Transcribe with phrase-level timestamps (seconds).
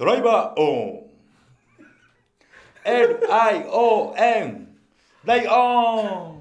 [0.00, 1.10] ドライバーオン。
[2.86, 4.66] LION
[5.26, 6.40] ライオン。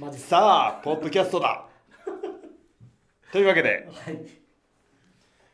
[0.00, 1.64] マジさあポッドキャストだ。
[3.30, 4.18] というわけではい。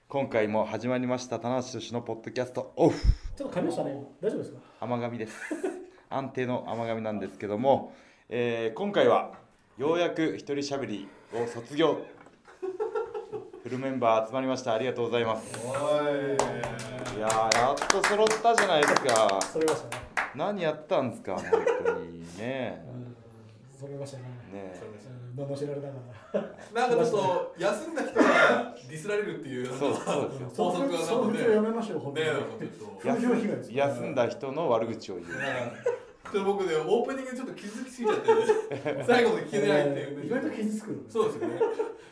[0.09, 2.99] 今回も始まりました棚橋のポッドキャストオフ。
[3.37, 3.91] ちょっと噛みましたね。
[4.23, 4.59] 大丈夫ですか？
[4.81, 5.37] 甘噛みです。
[6.09, 7.93] 安定の甘噛みなんですけども、
[8.31, 9.33] えー今回は
[9.77, 11.99] ようやく一人しゃべりを卒業。
[13.63, 14.73] フルメンバー集まりました。
[14.73, 15.53] ありがとうございます
[17.19, 19.41] いやーやっと揃ったじゃないですか。
[19.53, 20.03] それましたね。
[20.37, 21.45] 何やったんですか本
[21.85, 22.21] 当に。
[22.39, 22.81] ね。
[22.95, 23.17] うん
[23.77, 24.25] それましたね。
[24.53, 24.81] ね。
[25.37, 25.95] られなが
[26.75, 26.87] ら。
[26.89, 29.67] なんかちょっと休んだ人がディスられるっていう。
[29.67, 32.27] そうそうですよ法則がその風潮やめましょう本当に
[33.49, 35.27] ね休んだ人の悪口を言う
[36.33, 40.27] ちょっと僕ねオープニングでちょっと気づきすぎちゃって 最後まで聞けてないっていう。
[40.27, 41.61] 意外と傷つくそうですよね。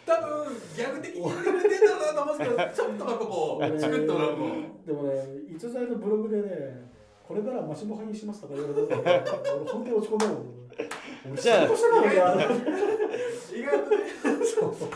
[0.06, 4.34] 多分ギャグ的に言ってくれてんだろうなと思うんですけどちょっとなんかこうチクッとなんか。
[4.86, 5.12] でもね
[5.54, 6.86] 逸材のブログでね
[7.26, 8.94] これからマシモハにしますとか言われて俺
[9.72, 10.36] 本当に落ち込んだもん
[11.32, 11.78] 俺じゃあ意外
[13.80, 13.96] とね。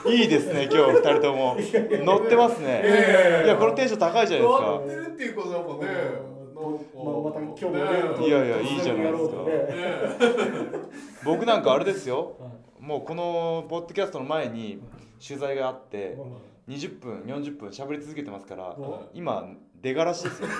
[0.06, 1.56] いいですね今日二人とも。
[2.04, 3.42] 乗ってますね。
[3.44, 4.64] いやこれテンション高いじゃないですか。
[4.64, 7.78] 乗ってるっていうことなんかねまあまた今日もね
[8.20, 9.36] ねいやいやいいじゃないですか。
[9.44, 10.70] ね。
[11.24, 12.36] 僕なんかあれですよ。
[12.38, 12.82] はい。
[12.84, 14.80] もうこのポッドキャストの前に
[15.26, 16.26] 取材があってまあ
[16.68, 19.48] 20分40分喋り続けてますからお今
[19.80, 20.48] 出がらしですよ。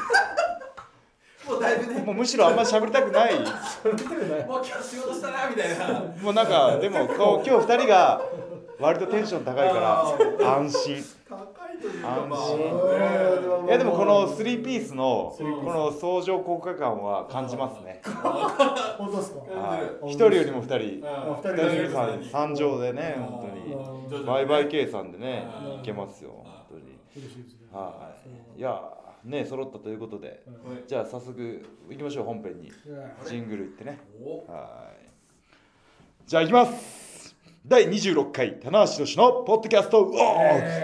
[1.48, 2.02] もうだいぶね。
[2.02, 3.32] もうむしろあんまり喋りたくない。
[3.82, 4.46] それ見たくない。
[4.46, 6.00] もう今日仕事したなみたいな。
[6.22, 8.22] もうなんかでもこう今日2人が
[8.78, 9.74] 割とテンション高いか
[10.40, 11.04] ら安心
[11.80, 12.58] というかまあ安心。
[12.58, 12.64] ね
[13.66, 15.64] いやでもこの3ピースのスリーピース。
[15.64, 18.02] この相乗効果感は感じますね。
[18.04, 19.40] 本当ですか？
[19.40, 19.80] はい。
[20.06, 20.74] 1人よりも2人。
[20.74, 21.34] うん。
[21.36, 21.74] 二人2人。
[21.74, 23.48] より三3三乗でね本
[24.10, 24.24] 当に。
[24.24, 25.46] 倍々計算でね
[25.80, 26.98] いけますよ本当に。
[27.72, 28.14] は
[28.56, 28.58] い。
[28.58, 28.82] いや
[29.24, 30.42] ね揃ったということで。
[30.46, 30.86] うん。
[30.86, 32.70] じゃあ早速行きましょう本編に。
[33.26, 33.98] ジングル行ってね。
[34.22, 34.44] お。
[34.52, 35.06] はい。
[36.26, 37.09] じゃあ行きます
[37.66, 40.16] 第26回棚橋宏のポッドキャストうお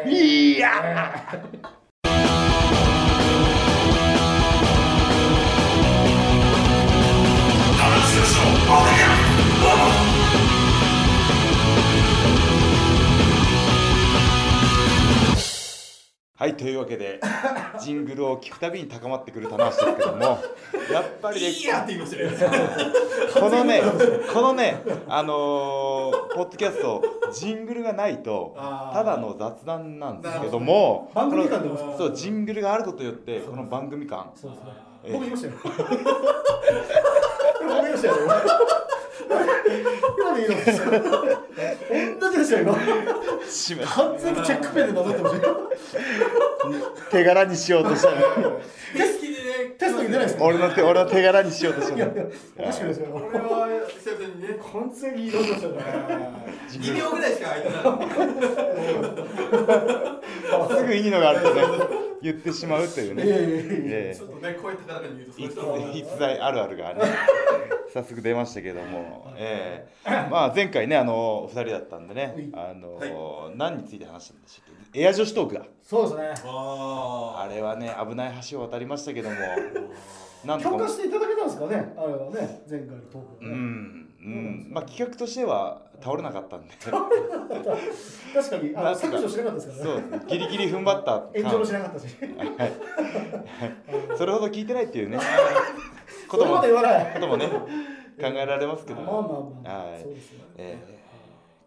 [0.05, 0.11] ー。
[0.11, 1.43] いや
[16.39, 17.19] はいというわけで
[17.81, 20.39] ジングルを聞くたびに高まってくる棚橋ですけども
[20.93, 22.67] やっぱりねいいやって言いましたね。
[23.41, 23.83] このね、
[24.33, 27.03] このね、あのーポッドキャスト、
[27.33, 28.55] ジングルがないと、
[28.93, 34.73] ただの雑談なんですけども、番組感出ますこのそう、ジングルがあることによって、この番組感、そうですね。
[35.05, 35.13] ええ。
[35.13, 35.55] 僕言いましたよ。
[35.65, 35.87] 僕
[37.69, 38.15] 言いましたよ
[40.19, 40.55] 今でいいの
[42.21, 42.73] 同じですよ今。
[43.87, 45.71] 完全にチェックペンでなぞってましたよ。
[47.11, 48.17] 手柄にしようとしたの。
[48.17, 48.29] 手好
[49.19, 50.45] きでねテストに出ないですか？
[50.45, 51.97] 俺の手、俺の手柄にしようとしたの。
[51.99, 52.25] いやいや
[52.59, 54.49] おかしくないですよこれは久々にね。
[54.73, 55.75] 完全に移動したね。
[56.71, 57.77] 2秒ぐらいしか空いてな
[60.75, 61.63] い すぐいいのがあるとね、
[62.23, 63.63] 言ってしまうというね、いやいやいや。
[64.11, 67.01] えちょっとね声高らかに言うと逸材あるあるがね、
[67.93, 70.11] 早速出ましたけども、ええ。
[70.31, 75.01] まあ前回ね、あの2人だったんでね、あの何について話したんでしたっけ？
[75.03, 75.63] エア女子トークだ。
[75.83, 76.35] そうですね。
[76.47, 79.37] ああれはね、危ない橋を渡りましたけども、
[80.45, 80.71] なんとか。
[80.71, 81.95] 共感していただけたんですかね？
[81.97, 91.21] あれはね前回のトークうん、うん、まあ企画としては倒れなかったんで、確かにあの削除しなかったですからそねう、ギリギリ踏ん張った。
[91.39, 92.07] 炎上もしなかったし。
[94.19, 95.19] それほど聞いてないっていうね、
[96.29, 97.15] こことれもまで言わない。
[97.15, 97.57] こともね、考
[98.19, 99.01] えられますけど。
[99.01, 99.79] まあまあも、まあ。
[99.85, 100.03] はい。
[100.03, 100.97] そうですよえー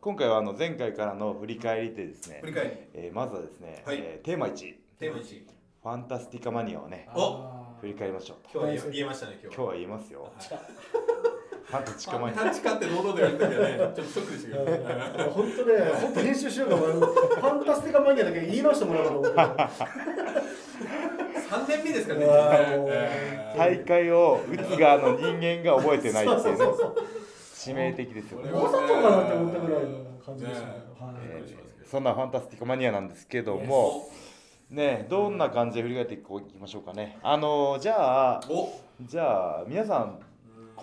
[0.01, 2.71] 今回はあの前回からの振り返りでですね振、り返り。
[2.93, 3.97] えーまずはですね、はい。
[3.99, 4.51] えーテーマ1、
[4.97, 5.43] テーマ1
[5.81, 7.07] ファンタスティカマニアをね、
[7.79, 8.59] 振り返りましょうと。
[8.59, 9.73] 今日は言えましたね今日は。
[9.73, 10.31] 言いますよ。
[11.69, 12.41] ファンタスティカマニア。
[12.41, 14.77] タッチカって堂々と言われた時はねちょっとショックでしたけどね
[15.29, 19.73] 本当ね、本当編集しようかファンタスティカマニアだけ言い直してもらおうかと思って。
[21.49, 26.65] 3年目ですからね大会を打つ側の人間が覚えてないっていうね。
[27.55, 30.73] 致命的ですよね、わざとかなって思ったぐらいの感じでしたね。
[31.85, 34.09] そんなファンタスティカマニアなんですけども
[34.69, 37.17] ねどんな感じで振り返っていこういきましょうかね。
[37.21, 38.79] あのーじゃあお。
[39.01, 40.19] じゃあ皆さん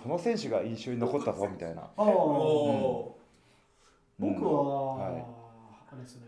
[0.07, 1.83] この選手が印象に残ったぞみたいな。
[1.97, 2.09] 僕う
[4.31, 4.41] ん。
[4.41, 5.25] は、はい。
[5.91, 6.27] あれですね、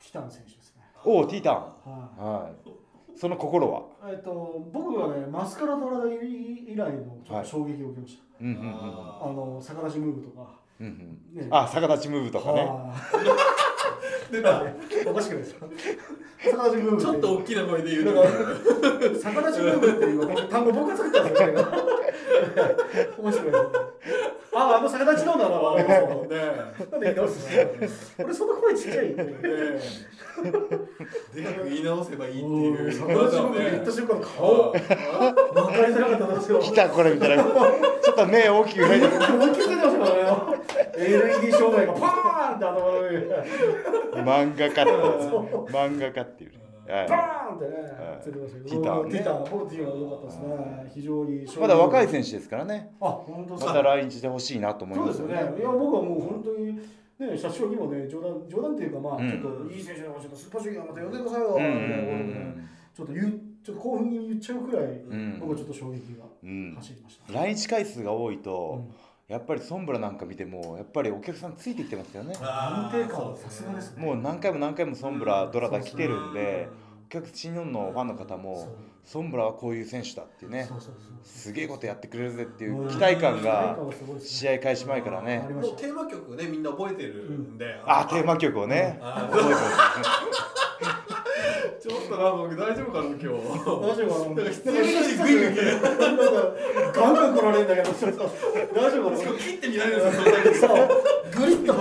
[0.00, 0.84] ティタン選手ですね。
[1.04, 1.54] おおティタン。
[1.54, 3.18] ははい。
[3.18, 3.82] その心は？
[4.08, 6.86] えっと、僕はね、マスカラドラダ以来の
[7.26, 8.22] ちょっと衝撃を受けました。
[8.40, 10.46] うんうんうんあの、逆立ちムーブとか。
[10.80, 10.86] うん
[11.34, 11.42] うん。
[11.42, 11.48] ね。
[11.50, 12.60] あ逆立ちムーブとかね。
[12.64, 12.94] は
[14.30, 14.62] 出た。
[15.10, 15.66] おかしくないですか？
[16.44, 18.30] 逆立ちムーブちょっと大きな声で言うだとから
[19.18, 21.48] 逆立ちムーブっていう単語僕が作ったんですよ
[23.18, 23.52] 面白い。
[24.52, 25.84] ああの逆立ちどうなのね
[26.90, 27.38] なんで言い直す
[28.18, 29.14] の俺その声ちっちゃい。
[29.14, 29.24] で
[31.44, 32.90] かく言い直せばいいっていう。
[32.98, 34.72] 言った瞬間顔。
[34.72, 34.88] 分か
[35.86, 37.44] りづらかったんですけど来たこれみたいな。
[37.44, 40.64] ちょっと目大きく開いて思いっきり出てましたからね
[40.96, 43.26] LED 照明がパーンって頭の上に
[44.24, 44.82] 漫画家って
[45.72, 46.52] 漫画家っていう
[46.90, 48.70] バーンってねついてましたけど。
[48.70, 49.10] ティターね。
[49.10, 50.90] ティター僕ティター良かったですね。
[50.94, 52.92] 非常にまだ若い選手ですからね。
[53.00, 55.16] あ本当また来日してほしいなと思います。
[55.18, 55.34] すよね。
[55.34, 59.30] いや、僕はもう本当に、ね、社長にもね、冗談、冗談っていうか、まあ、うん。
[59.30, 61.58] ちょっといい選手だから、ちょっとスーパー主義がまた呼んでくださいよ。
[62.94, 65.38] ちょっと言う、ちょっと興奮に言っちゃうくらい、うん。
[65.40, 66.74] 僕はちょっと衝撃がうん。
[66.76, 67.32] 走りました。
[67.32, 68.42] 来日回数が多いうん。
[68.42, 68.84] と
[69.30, 72.34] やっぱりソンブラなんか見てもやっぱりお客さんついてきてますよね。
[72.42, 74.04] あ安定感はさすがですね。
[74.04, 78.68] もう何回も何回もソンブラドラダ来てるんでうんお客新日本のファンの方も
[79.04, 80.68] ソンブラはこういう選手だっていうね
[81.24, 83.76] すげえことやってくれるぜっていう期待感が
[84.20, 85.44] 試合開始前からあね
[85.76, 88.98] テーマ曲ねみんな覚えてるんで、あテーマ曲をね。
[89.00, 90.59] あ覚えてます
[91.80, 93.24] ちょっとな僕大丈夫かな今日。
[93.24, 93.32] 大
[93.96, 95.16] 丈夫かな なんか必要な人
[96.92, 97.88] ガンガン来られるんだけど
[98.74, 100.70] 大丈夫かしかもな切って見られるんですよそのだけでそう
[101.40, 101.72] グリッと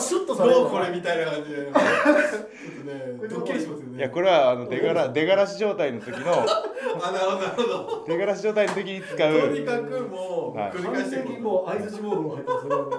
[0.00, 1.56] シュッとされるどうこれみたいな感じで。
[1.64, 3.98] ちょっとねドッキリしますよね。
[3.98, 8.04] いやこれはあの出がら出がらし状態の時のあなるほどなるほど。
[8.06, 10.70] 出がらし状態の時に使とうにかくもうはい。
[10.72, 12.94] 繰り返完していく全にもう相づちモードも入ってますよ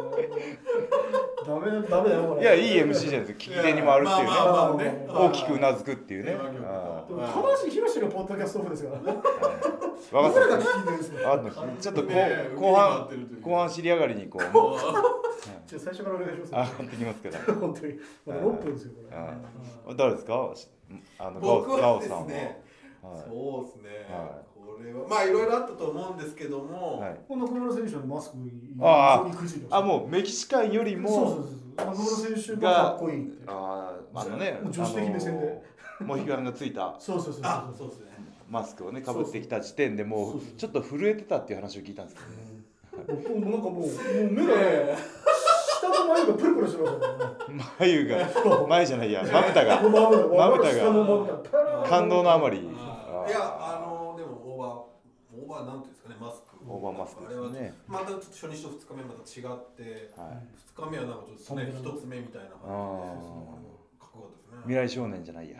[1.45, 3.39] ダメだダメだよこれいやいい MC じゃないですか。
[3.39, 4.31] 聞き手にもあるっていうね。
[4.31, 5.07] まあまあまあね。
[5.07, 6.35] 大きくうなずくっていうね。
[6.35, 6.41] 田
[7.63, 9.19] 橋宏のポッドキャストオフですからね。
[10.11, 10.39] あ分かった。
[10.39, 11.49] 誰が聞いてるんですかあと
[11.79, 13.09] ちょっとこねう後半
[13.41, 14.41] 後半尻上がりにこう。
[15.67, 17.37] ちょっと最初からお願いしますってきますけど。
[17.59, 17.93] 本当に。
[18.25, 18.91] まだ6分ですよ
[19.85, 19.95] これ。
[19.95, 20.53] 誰ですか？
[21.19, 22.25] あのガオ僕はですガオさんは。
[22.27, 22.61] ね
[23.01, 23.89] はそうですね。
[24.09, 27.19] はこれはまあいろいろあったと思うんですけどもいはい。
[27.27, 28.51] この中村選手のマスクに
[28.81, 29.25] あ
[29.69, 31.45] あもうメキシカンよりそうもそうそう。
[31.77, 32.05] 中村
[32.43, 35.61] 選手がかっこいいってあーあのねもう女子的目線で。
[36.01, 36.95] モヒカンがついた。
[36.99, 38.05] そうそうそうあそそううですね。
[38.49, 42.21] マスクをねかぶってきた時点でもそうちょっと震えてたっていう話を聞いたんですけ
[43.13, 43.23] どね。
[43.23, 43.87] 僕もなんかもうもう
[44.31, 45.24] 目がね下
[46.07, 47.05] の眉がプルプルしてました
[47.79, 48.17] 眉が
[48.67, 49.23] 眉じゃないや。
[49.23, 49.81] まぶたが。
[49.81, 49.89] ま
[50.51, 50.71] ぶた。
[50.75, 51.83] が。
[51.87, 52.59] 感動のあまり。
[52.59, 54.69] いやあのでもオーバー
[55.35, 56.55] オーバーなんていうんですかねマスク。
[56.67, 57.73] オーバーマスクですね。
[57.89, 60.47] あれはまたちょっと初日と二日目また違ってはい。
[60.55, 62.77] 二日目はなんかちょっとね一つ目みたいな感じであ
[63.99, 64.61] かっこよかったですね。
[64.63, 65.57] 未来少年じゃないや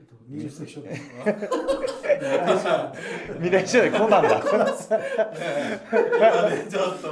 [0.00, 0.88] えっと20世紀初期
[3.34, 4.40] 未来少年コナンだ。
[4.40, 4.64] 今
[6.48, 7.06] ねちょっと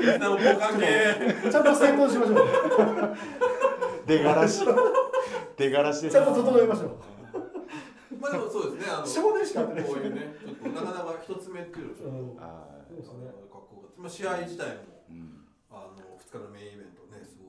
[0.00, 0.84] みんなの交換系
[1.50, 2.48] ちゃんと成功しましょう。
[4.06, 4.64] 出がらし。
[5.56, 6.96] 出がらしちゃんと整えましょう。
[8.20, 12.36] まあでもそうですねあの少年しかこういうねちょっとなかなか一つ目っていうのはちょっとうん。
[12.40, 13.30] あそうですね。
[13.52, 15.46] かっこよかったまあ試合自体もーうん。
[15.70, 17.41] あの二日のメインイベントねすご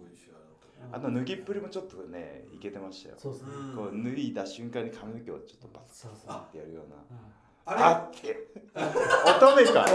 [0.92, 3.16] あの脱ぎっぷりもちょっとねいけてましたよ。
[3.18, 3.50] そうですね。
[3.52, 3.76] うん。
[3.76, 6.96] こう脱いだ瞬間に髪の毛をちょっとバサそうそうッってやるような。
[7.66, 9.86] あれあって 乙女か。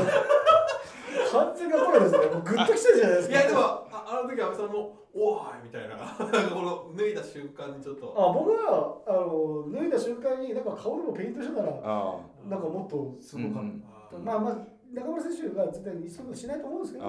[1.31, 2.19] 完全がこれですね。
[2.27, 3.35] もうグッときてるじゃないですか。
[3.35, 3.89] いやでもあ
[4.21, 5.97] あの時阿部さんも「おーい!」みたいな。
[5.97, 8.15] なんかこの脱いだ瞬間にちょっと。
[8.17, 14.25] あ僕はあの脱いだ瞬間になんか顔にもペイントしてたらあなんかもっとすごかった、うんうん。
[14.25, 14.57] まあまあ
[14.93, 17.07] 中村選手が絶対にそういうことしないと思うんですけど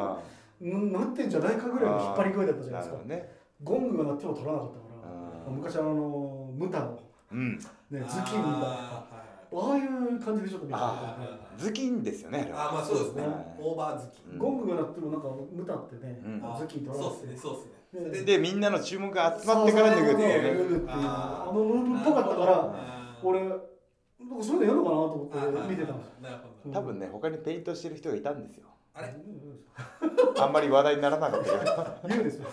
[0.61, 2.97] なってんじゃないかぐらいの引っ張り声だったじゃないですか。
[2.97, 5.51] なるほどねゴングが鳴っても取らなかったからあー。
[5.51, 6.99] 昔あのムタの
[7.31, 7.57] うん。
[7.57, 8.49] ねズキンが。
[8.51, 9.05] あ
[9.51, 11.17] ああいう感じでちょっと見たあ
[11.57, 12.69] ズキンですよねあれーは。
[12.69, 13.23] あーまあそうですね。
[13.23, 13.33] はい。
[13.59, 14.37] オーバー好きうん。
[14.37, 16.41] ゴングが鳴ってもなんかムタってね、うん。
[16.59, 17.53] ズキン取らなそうですねそう
[18.11, 18.25] ですね。
[18.25, 20.85] でみんなの注目が集まってから脱ぐっていうねっていう。
[20.87, 23.27] あーあのムーブっぽかったからあー。
[23.27, 23.59] 俺なんか
[24.41, 26.79] そういうのやるのかなと思あーって見てたんですよなるほど。
[26.79, 28.67] 多分ね他にペイントしてる人がいたんですよ。
[28.93, 29.15] あれ？
[30.39, 32.47] あんまり話題にならなかったけど言うですよ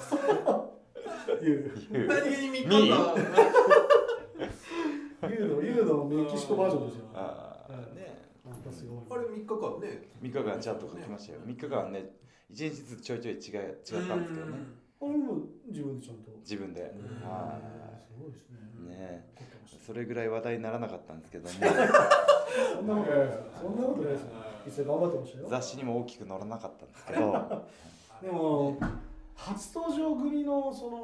[1.43, 2.07] 言う。
[2.07, 3.15] 何気に3み日間
[5.29, 7.05] 言うの言うのメキシコバージョンですよ。
[7.15, 7.95] あー。
[7.95, 8.23] ね。
[9.11, 10.09] あれ3日間ね。
[10.23, 11.41] 3日間ちゃんと書きましたよ。
[11.47, 12.11] 3日間ね。
[12.53, 13.43] 1日ずつちょいちょい違い違っ
[14.09, 14.59] たんですけどね。
[15.01, 16.31] あれも自分でちゃんと。
[16.41, 16.81] 自分で。
[16.81, 17.29] うん。
[17.29, 17.59] は
[18.07, 18.59] すごいですね。
[18.85, 19.25] いね。
[19.85, 21.59] それぐらい話題にならなかったんですけどもそ
[22.83, 24.29] んなことないですそんなことないですよ。
[24.67, 24.71] い。
[24.71, 25.47] つ頑張ってましたよ。
[25.49, 27.67] 雑誌にも大きく載らなかったんですけど。
[28.23, 28.79] でも
[29.37, 30.97] 初登場組のその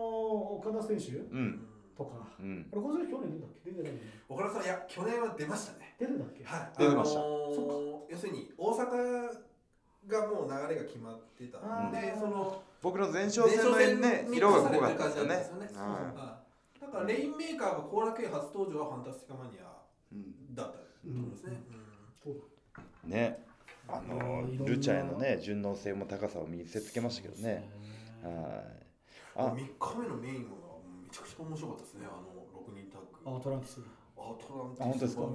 [0.56, 1.66] 岡田選手うん。
[1.96, 2.26] とか。
[2.40, 2.66] うん。
[2.72, 3.70] あれこれ去年出たっけ？
[3.70, 3.92] 出てない
[4.28, 5.94] 岡田さんいや去年は出ましたね。
[5.98, 6.44] 出てたっけ？
[6.44, 6.78] はい。
[6.78, 7.20] 出てました。
[7.20, 9.30] あのー要するに大阪
[10.06, 11.58] がもう流れが決まってた
[11.88, 16.42] んでその僕の前哨戦のね色が濃かったですよね重ねてる感じなんですよねは
[16.82, 19.78] あかレインメーカーが後楽園初登場はファンタスティカマニア
[20.12, 21.62] うんだったと思いますね。
[22.22, 23.44] そうね
[23.88, 27.70] あのルチャへのね順応性も高さを見せつけましたけどね
[28.22, 28.34] はい。
[29.36, 29.52] ああ。
[29.52, 33.36] 3日目のメインはめちゃくちゃ面白かったですね、あの6人タッグ。
[33.36, 33.80] あトランティス。
[34.16, 35.22] アトランティスあ本当ですか？
[35.22, 35.30] もう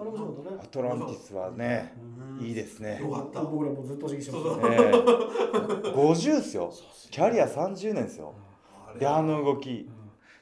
[0.00, 0.56] あれ面白かったね。
[0.62, 1.94] アトランティスはね
[2.40, 2.46] うん。
[2.46, 3.00] いいですね。
[3.00, 3.42] よかった。
[3.42, 4.80] 僕らもずっと刺激してまそうしたねえ。
[5.92, 6.72] 50っすよ。
[7.10, 8.34] キャリア30年ですよ。
[8.94, 9.90] れであの動き。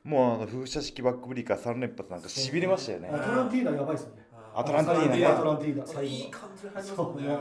[0.04, 3.08] もうあの風車式バックブリーカー3連発なんかしびれましたよね。
[3.12, 4.25] アトランティーダやばいっすよね。
[4.54, 5.26] アトランティーダね。
[5.26, 7.38] アトランティーダ最後いい感じで入りますもんね。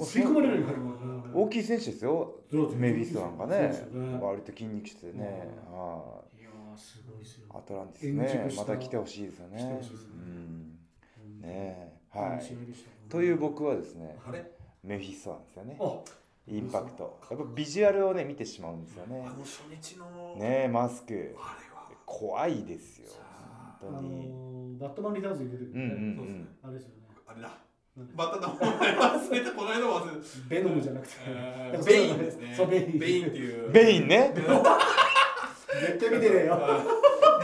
[0.00, 2.40] 吸い込まれるように入るもん大きい選手ですよ。
[2.76, 3.72] メビスなんかね。
[4.20, 5.48] 割と筋肉質でね。
[5.70, 5.78] うん。
[5.78, 6.42] はい。
[6.42, 7.46] やーすごいっすよ。
[7.50, 8.54] アトランティスね。
[8.56, 9.62] また来てほしいですよね。
[9.62, 9.80] ね。
[10.26, 10.78] うん。
[11.40, 12.18] ねえ。
[12.18, 13.08] はい。
[13.08, 14.16] という僕はですね
[14.82, 15.76] メフィストなんですよね。
[15.80, 16.00] あ
[16.46, 17.20] インパクト。
[17.30, 19.24] やっぱビジュアルをね見てしまうんですよね。
[19.26, 21.14] あの初日の、ねえマスク。
[21.38, 21.88] あれは。
[22.04, 23.08] 怖いですよ。
[23.20, 24.78] あ本当に。
[24.78, 27.02] バットマンリターンズに出てくるうんうんねうんあれですよね。
[27.26, 27.48] あれだ。
[27.48, 27.54] うん。
[27.94, 30.20] バッタの名前忘れて、この間忘れて。
[30.48, 32.18] ベノムじゃなくてえーベイン。
[32.18, 32.54] ですね。
[32.56, 33.70] そうベインベインっていう。
[33.70, 34.08] ベイン。
[34.08, 36.58] ね絶対見てねえよ。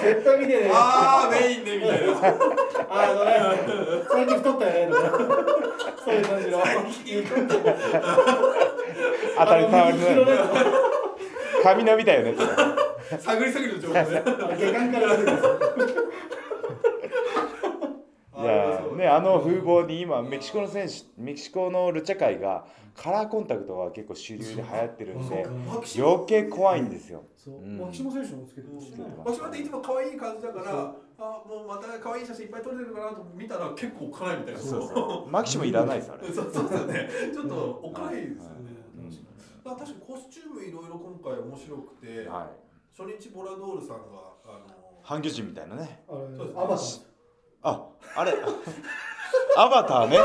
[0.00, 2.12] 絶対見てねえよああ、ベインね、みたいな。
[2.88, 3.30] あのね
[4.10, 4.96] 最近太ったよね。
[6.02, 6.62] そういう感じの
[9.38, 10.32] 当たり障りの右のね
[11.62, 12.34] 髪伸びたよね。
[13.20, 14.22] 探り探りの情報ね。
[14.58, 16.08] 下巻から出てくる
[18.98, 25.46] ねあの風貌に今メキシコの選手メキシコのルチャ界がカラーコンタクトが結構主流で流行ってるんで
[25.96, 27.22] 余計怖いんですよ。
[27.36, 27.54] そう。
[27.62, 27.78] うん。
[27.78, 34.60] マキシモ選手もつけてましたねマキシモっていつも可愛い感じだから、あもうまた可愛い写真いっぱい撮れてるかなと見たら結構おっかないみたいな。
[34.60, 35.30] そうそう。
[35.30, 36.26] マキシもいらないですあれ。
[36.26, 37.08] そうそうですよね。
[37.32, 38.78] ちょっとおっかないですよね。
[39.64, 42.68] 確かにコスチュームいろいろ今回面白くて、はい。
[42.98, 44.02] 初日ボラドールさんが
[44.44, 46.02] あの半魚人みたいなね。
[46.08, 47.00] あれそうですアバター
[47.62, 47.86] あ
[48.16, 48.34] あれ。
[49.56, 50.18] アバターね。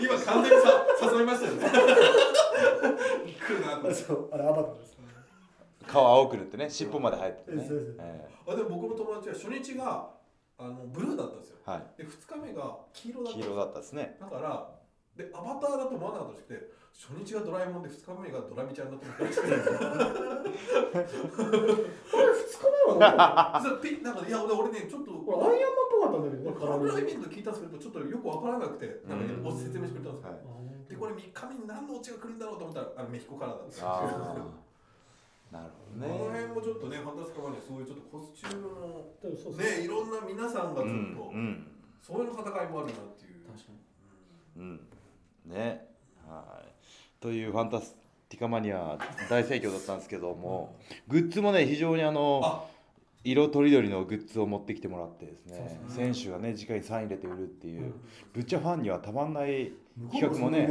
[0.00, 1.68] 今完全にさ誘いましたよね。
[3.46, 3.80] 来るなと。
[3.80, 3.94] 思って。
[3.94, 4.96] そうあれアバターです。
[5.86, 6.70] 顔青く塗ってね。
[6.70, 7.66] 尻尾まで生えててね。
[7.66, 7.96] そうそうそう。
[8.00, 10.10] えあでも僕の友達は初日が
[10.58, 11.56] あのブルーだったんですよ。
[11.66, 11.82] ーはい。
[11.96, 13.42] で2日目が黄色だったんですよ。
[13.42, 14.16] 黄色だったですね。
[14.20, 14.70] だから
[15.18, 19.74] でアバターだと思わなかったらしくて初日がドラえもんで2日目がドラミちゃんだと思ったらしくて2日
[22.86, 23.60] 目は なんか？
[23.62, 27.54] そうピなんかいや俺俺ねちょっとこれアイアンマンっぽかったんだけどねカラーイベント聞いたん。
[27.54, 29.02] ですけどちょっとよくわからなくて。
[29.06, 30.40] なんかね説明してくれたんですよ、はい
[30.88, 33.88] でこれ3日目に何のオチが来るんだろうと思ったらあのメヒコからだったんですよ。
[33.88, 34.08] あ
[35.52, 41.66] あ なるほどこの辺ねもちょっとねファンタスカそういうちょっとコスチュームのねいろんな皆さんがちょっうんと、うん。
[42.00, 43.44] そういうの戦いもあるなっていう。
[43.52, 43.72] 確か
[44.56, 44.62] に。
[44.64, 44.80] うん
[45.48, 45.86] ね。
[46.28, 46.68] はい。
[47.20, 47.96] というファンタス
[48.28, 50.76] ティカマニア大盛況だったんですけども
[51.08, 52.64] グッズもね非常にあのあ。
[53.24, 56.12] 色とりどりのグッズを持ってきてもらってですねですね。
[56.12, 57.94] 選手がね直にサイン入れて売るっていう、うん。
[58.34, 60.68] ルチャファンにはたまんない向企画もね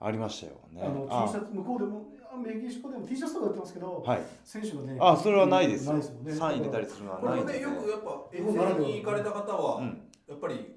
[0.00, 0.82] ありましたよね。
[0.82, 4.20] あの T シャツ向こうでもあメキシコでも T シャツとか売ってますけど、はい。
[4.44, 5.86] 選手がねあそれはないです。
[5.86, 6.34] よないですもんね。
[6.34, 7.78] サイン入れたりするのはないんでこれもね。
[7.78, 10.00] よくやっぱ遠征に行かれた方は、うん。
[10.28, 10.74] やっぱり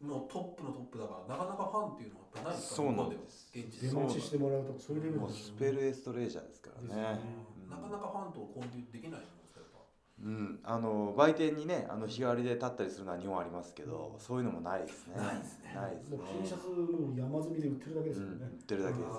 [0.00, 2.70] もうトップのトップだからなかなかファンっていうのはやっぱないです。
[2.70, 3.50] かそうなんです。
[3.52, 7.02] でも現地で出待ちしてもらうとかそういうレベルもうですスペルエストレージャーですからね。
[7.02, 7.20] よね。
[7.64, 7.70] うん。
[7.70, 9.20] なかなかファンと交流できない
[10.22, 15.16] うん、あの売店にねあの日替わりで立ったりするのは日本ありますけどそういうのもないですね。
[15.16, 15.72] ないですね。
[15.74, 16.16] ないですね。
[16.16, 19.18] もう T シャツもう山積みで売ってるだけですうん、よね売、ってるだけです本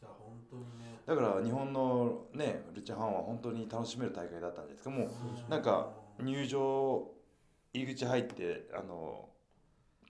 [0.00, 0.62] じゃあ本当に
[1.06, 5.90] だから日本のねルチャファンは本当に楽しめる大会だったんですけどもうなんか
[6.20, 7.10] 入場
[7.74, 9.28] 入り口入ってあの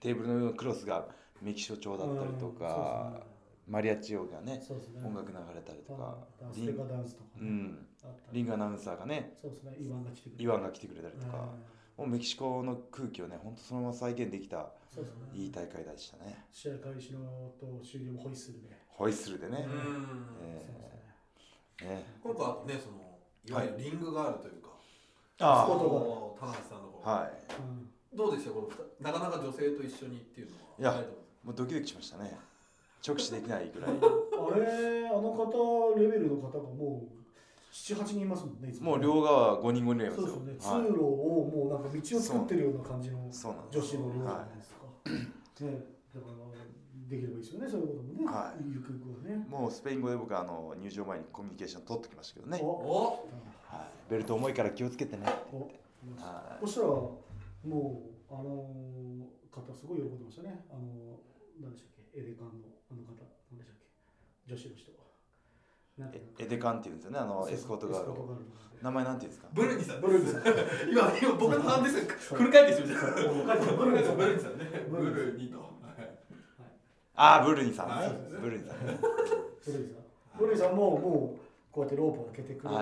[0.01, 1.07] テーブルの上のクロスが
[1.41, 3.21] メキシコ調だったりとか、
[3.67, 4.61] マリアッチオがねね。
[5.03, 7.87] 音楽流れたりとかダンスリンテカダンスとかね、うん、
[8.31, 9.75] リングアナウンサーがねそうですね。
[9.77, 10.11] イワンが
[10.71, 11.15] 来てくれたり。
[11.17, 11.49] とか、
[11.97, 12.05] うん。
[12.05, 14.69] もうメキシコの空気をね本当そのまま再現できた
[15.33, 16.45] いい大会でしたね。
[16.51, 20.27] 試合開始のと終了もホイッスルで、ホイッスルでね、うん。
[20.41, 21.95] えそうですね。
[21.95, 22.05] ね。
[22.23, 24.69] 今回ねそのいわゆるリングがあるというか、
[25.39, 27.31] あそうの田中さんの方、はい。
[27.59, 28.17] うん。
[28.17, 32.37] どうでしたこの二なかなか女性と一緒にっていうのはいやないと思もうドキドキしましたね。
[33.07, 33.89] 直視できないぐらい。
[33.89, 37.17] あれあの方レベルの方がもう
[37.71, 40.27] 78人いますもんねいつもう両側5人5人いますよ。
[40.27, 44.57] そうですよね、通は路をもうなんか道を作ってるような感じの女子の寮じゃはない。
[44.57, 46.33] ですか、ねだから
[47.07, 48.63] できればいいですよねそういうこともね、はい。
[48.67, 49.45] ゆくゆくはね。
[49.47, 53.29] い、もうスペイン語で僕はあの入場前にコミュニケーション取ってきましたけどね、おお
[53.71, 55.23] はい、ベルト重いから気をつけてね。
[55.53, 55.71] お
[56.19, 57.15] はそしたらも
[58.29, 58.67] うあの
[59.49, 61.17] 方すごい喜んでましたねあの
[61.61, 62.19] 何でしたっけ？
[62.19, 63.17] エレカンのあの方。
[63.51, 64.53] 何でしたっけ？
[64.53, 64.91] 女子の人
[66.37, 67.17] エデカンっていうんですよね？
[67.17, 68.13] あのエスコートガール
[68.83, 69.49] 名前なんていうんですか？
[69.51, 70.01] ブルニさん。
[70.01, 70.43] ブルニさん。
[70.91, 73.77] 今今僕の判ですフル回転してるじゃんそう。
[73.77, 74.65] ブルニさんブルニさんね。
[74.87, 75.57] ブブルニと。
[75.57, 75.69] はい。
[77.15, 78.09] ああブルニさんはい。
[78.09, 78.99] ねブルニさんね。
[79.65, 80.03] ブルニさん。
[80.37, 82.75] ブルニさんももうこうやってロープを開けてくれて、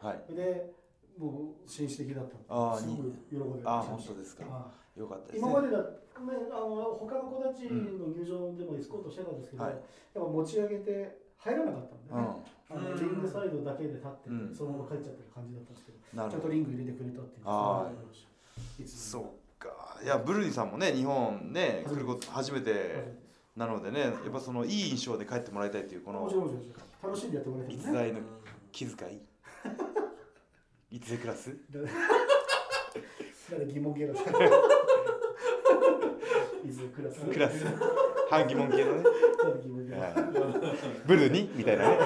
[0.00, 0.14] はい。
[0.14, 0.34] はい。
[0.36, 0.70] で
[1.18, 4.44] もう紳士的だったあーすごく喜んでああ本当ですか。
[4.44, 4.70] は
[5.00, 5.50] よかったいですね。
[5.50, 5.86] 今までだ、ね、
[6.52, 9.72] あの他の子たちの入場でもエスコートしてたんですけど、はい。
[9.72, 9.80] やっ
[10.14, 14.54] ぱ持ち上げて入らなかったんでね、あのうんリングサイドだけで立ってて、うん。
[14.54, 19.24] そのまま帰っちゃってる感じだったんですけど、うんちゃんとリング入れてくれたっていうあーいつそう
[19.58, 19.98] か。
[20.04, 23.16] いやブルニさんもね日本ね来ること初めて
[23.56, 26.50] なのでねやっぱそのいい印象で帰ってもらいたいというこもの
[27.02, 27.82] 楽しんでやってもらいたいね。
[27.82, 28.20] 逸材の
[28.72, 29.20] 気遣い。
[30.96, 31.56] 逸材クラス？
[33.50, 34.14] 誰疑問系だ
[36.64, 37.20] いずれクラス。
[37.20, 37.64] クラス。
[38.28, 39.04] 半疑問系のね。
[39.42, 40.12] 誰疑問系はい。
[41.06, 41.98] ブルニみたいなね。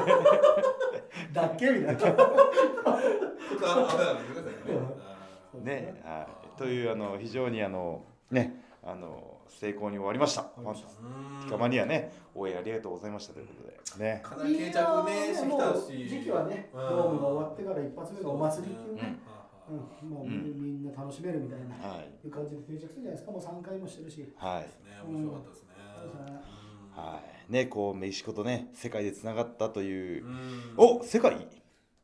[1.32, 1.70] だっけ？
[1.70, 1.96] みたいな。
[1.96, 4.42] ちょっとあのあれなんです
[5.54, 5.62] ね。
[5.62, 6.58] ねはい。
[6.58, 10.42] というあの非常にあのねあの成功に終わりました。
[10.56, 10.72] ファンう
[11.40, 14.04] んピカマニアね応援ありがとうございましたということで。
[14.04, 14.20] ね。
[14.22, 16.80] かなり定着ねしてきたもうし時期はね、うん。
[16.80, 19.33] ドームが終わってから一発目がお祭りっていうね、うん
[19.70, 22.26] うんもううんみんな楽しめるみたいな、はい。
[22.26, 24.32] いう感じで定着するんじゃないですか、もう3回もしてるし。
[24.36, 24.62] はい。
[24.62, 24.68] ね。
[25.06, 25.68] 面白かったですね。
[26.92, 27.52] はい。
[27.52, 30.74] ねこうメキシコとね世界でつながったといううん。
[30.76, 31.46] お世界。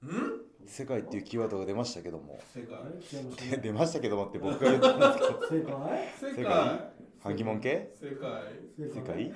[0.02, 0.40] うん？
[0.66, 2.38] 世界っていうキーワードが出ましたけども。
[2.54, 3.58] 世界？
[3.60, 5.64] 出ましたけどもって僕が言ったんですけど。
[5.64, 6.34] 世界？
[6.36, 6.90] 世界？
[7.20, 8.30] 半疑問系世界。
[8.78, 9.34] 世界？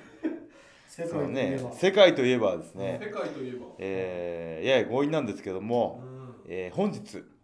[0.87, 1.09] 世界？
[1.09, 1.69] といえば。
[1.69, 3.65] ね世界といえばです世ね界といえば。
[3.79, 6.35] えーやや強引なんですけども、うん。
[6.47, 7.17] えー本日。
[7.17, 7.34] うん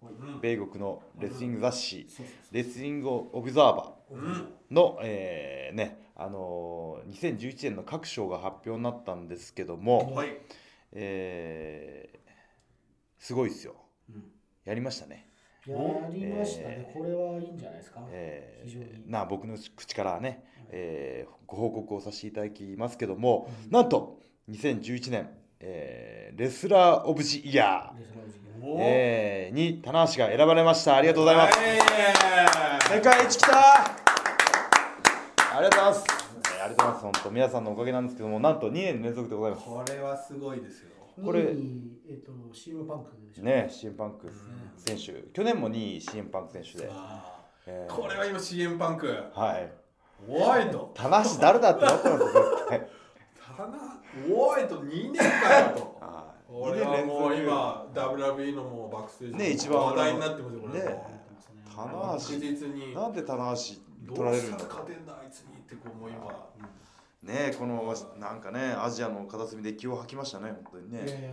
[0.42, 2.08] 米国のレスリング雑誌
[2.52, 10.30] レスリングオブザーバうんーの、えーねあのー2011年の各賞が発表になったんですけども、はい。
[10.94, 12.22] えー
[13.20, 13.76] すごいですよ。
[14.10, 14.24] うん。
[14.66, 15.28] やりましたね、
[15.68, 15.76] や
[16.12, 16.98] りましたね、えー。
[17.00, 18.02] これはいいんじゃないですか？
[18.12, 25.30] えーな僕の口からね、えーご報告をさせていただきますけども、なんと2011年、
[25.64, 28.02] えーレスラー・オブ・ジ・イヤー。
[28.80, 30.96] えーに棚橋が選ばれました。
[30.96, 32.98] ありがとうございます、はい。
[32.98, 33.58] 世界一来た。
[35.58, 36.06] ありがとうございます、
[36.58, 37.02] えーありがとうございます。
[37.02, 39.66] 本当皆さんのおかげなんですけどもなんと2年連続でございます。
[39.66, 40.90] これはすごいですよ。
[41.16, 43.44] 件これ2位えっと、シームパンクでしょ。
[43.44, 44.32] ね CM パンク
[44.78, 45.14] 選手。
[45.34, 47.94] 去年も2位 CM パンク選手で、あえー。
[47.94, 49.08] ーこれは今 CM パンク。
[49.34, 49.72] はい。
[50.28, 52.88] おいと棚橋誰だってなってますよ絶対
[53.56, 53.78] たな。
[54.34, 55.98] おいと2年かよと。
[56.06, 56.52] はい。
[56.52, 60.80] これはもう今 WWE のもうバックステージね一番話題になってますよこれ。
[60.84, 60.90] ね。
[60.90, 61.10] も
[61.74, 64.58] 棚確実なんで棚橋取らどうしたれるんだ？
[64.58, 66.50] ら勝てんだあいつにってこうもう今
[67.24, 71.06] ねこのなんかねアジアの片隅で気を吐きましたね本当にね。
[71.06, 71.30] いや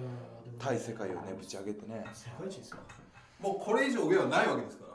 [0.58, 2.04] 対世界をねぶち上げてね。
[2.14, 2.76] 世界一ですよ。
[3.40, 4.88] もうこれ以上上はないわけですから。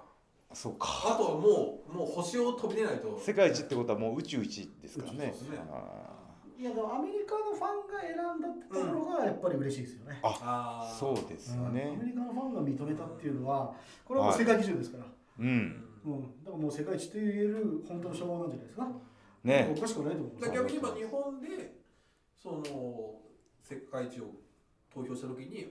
[0.54, 0.88] そうか。
[1.14, 3.20] あとはもうもう星を飛び出ないと。
[3.20, 5.18] 世界一ってことはもう宇宙一ですからね。
[5.18, 5.58] 宇宙一ですね。
[5.72, 6.13] あ
[6.64, 10.18] いやでもアメリカのファンが選んだってところがやっぱり嬉しいですよね。
[10.24, 10.98] あーー。
[10.98, 11.68] そうですようん。
[11.68, 15.04] アねメリカのファンが認めたっていうのは、これはもう世界基準ですから。
[15.40, 15.84] うん。
[16.06, 18.88] うん、だからもう世界一と言える本当の称号なんじゃないですか。
[19.44, 19.76] ね。
[19.76, 20.42] おかしくないと思う。
[20.42, 21.50] だから逆に今日本で
[22.42, 22.64] その
[23.62, 24.32] 世界一を
[24.94, 25.68] 投票した時に、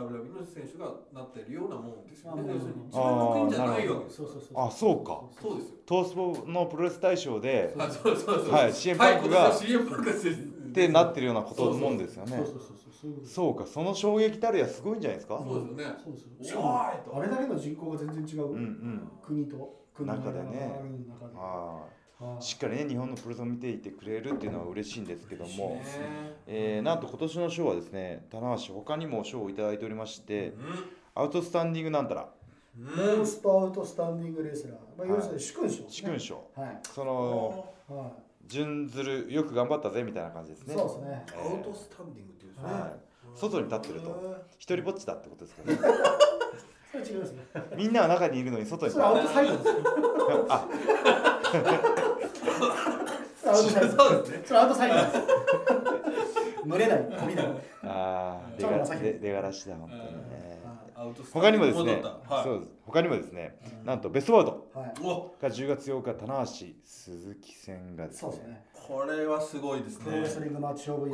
[0.00, 2.42] WW の選手がなってるようなもんですよね。
[2.48, 2.82] あ要するに。
[2.92, 4.66] あ自分の国じゃないわけですそうそうそう。
[4.66, 5.22] あそうか。
[5.40, 5.74] そうですよ。
[5.86, 8.50] トースポのプロレス大賞であ、そうそうそう。
[8.52, 10.10] はい CM パンクがはい、今年は CM パンク。
[10.10, 12.36] ってなってるようなこともんですよね。
[12.36, 13.56] そうそうそうそう。
[13.56, 15.42] かその衝撃たるやすごいんじゃないですか？
[15.42, 15.94] そうですよね。
[16.42, 19.10] そうあれだけの人口が全然違う、うんうん。
[19.24, 20.78] 国と国の中でね。
[21.34, 21.95] ああ
[22.40, 25.82] しっかりね日本のプロレスを見ていてくれるっていうのは嬉しいんですけどもね、
[26.46, 30.54] えーなんと今年の賞はですね棚橋他にも賞をいただいておりましてう
[31.14, 32.28] アウトスタンディングなんたらん。
[32.78, 35.82] モンストアウトスタンディングレスラー、まあ、要するに殊勲賞。
[35.84, 36.80] 殊勲賞はい。
[36.94, 38.12] そのは
[38.46, 40.68] 準ずるよく頑張ったぜみたいな感じですい。
[40.68, 41.26] ねそうですね。
[41.34, 42.72] えーアウトスタンディングっていうんですね。
[42.72, 42.92] はい
[43.34, 45.76] 外に立ってると一人ぼっちだってことですかね
[46.90, 47.44] それ違いますね。
[47.76, 49.74] みんなは中にいるのに外にそれアウトサイドですよ。
[50.48, 50.66] あ
[52.56, 53.96] それアウトサイド。
[53.96, 54.42] そうですね。
[54.46, 55.12] それアウトサイドです。
[56.66, 57.46] 群れない、飛びない。
[57.84, 60.56] あー出がらしだ本当にね
[61.32, 62.02] 他にもですね。
[62.42, 64.94] そうです他にもですねなんとベストバウトはい。
[65.02, 66.44] お、が10月8日棚橋
[66.84, 68.64] 鈴木戦がですねそうですね。
[68.72, 70.24] これはすごいですね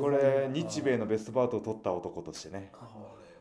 [0.01, 2.81] これ日米のベストバウトを取った男としてねこ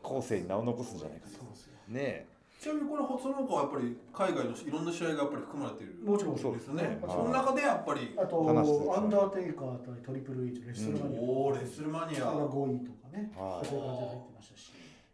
[0.02, 1.72] 後世に名を残すんじゃないかとそうですよ。
[1.88, 2.28] ね
[2.62, 6.38] ちなみにこれその他はやっぱり海外のいろんな試合がやっぱり含まれているもちろん。
[6.38, 7.00] そうですね。
[7.02, 7.10] はい。
[7.10, 12.20] その中でやっぱりあと、アンダーテイカーとトリプル H レッスルマニア、おおレスルマニア。
[12.20, 13.66] が5位とかね、はい。
[13.66, 14.72] そういう感じで入ってましたし。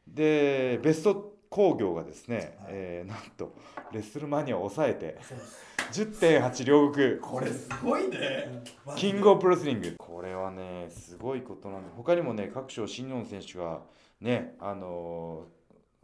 [0.09, 3.55] でベスト工業がですね、はいえーなんと
[3.93, 6.21] レッスルマニアを抑えてそうです。
[6.21, 7.17] 10.8両国。
[7.17, 8.63] これすごいね。
[8.97, 9.95] キングオブプロレスリング。
[9.97, 13.81] これはねすごいことなんで他にもね各賞新日本選手が
[14.21, 15.58] ねあのー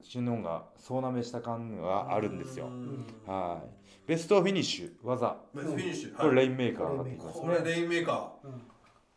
[0.04, 2.66] 新日本が総なめした感があるんですよ。
[2.66, 3.06] うん。
[3.26, 3.68] はい。
[4.06, 5.36] ベストフィニッシュ技。
[5.54, 6.16] ベストフィニッシュ。
[6.16, 6.36] これはい。
[6.36, 8.50] レインメーカーがってきますこねれレインメーカうん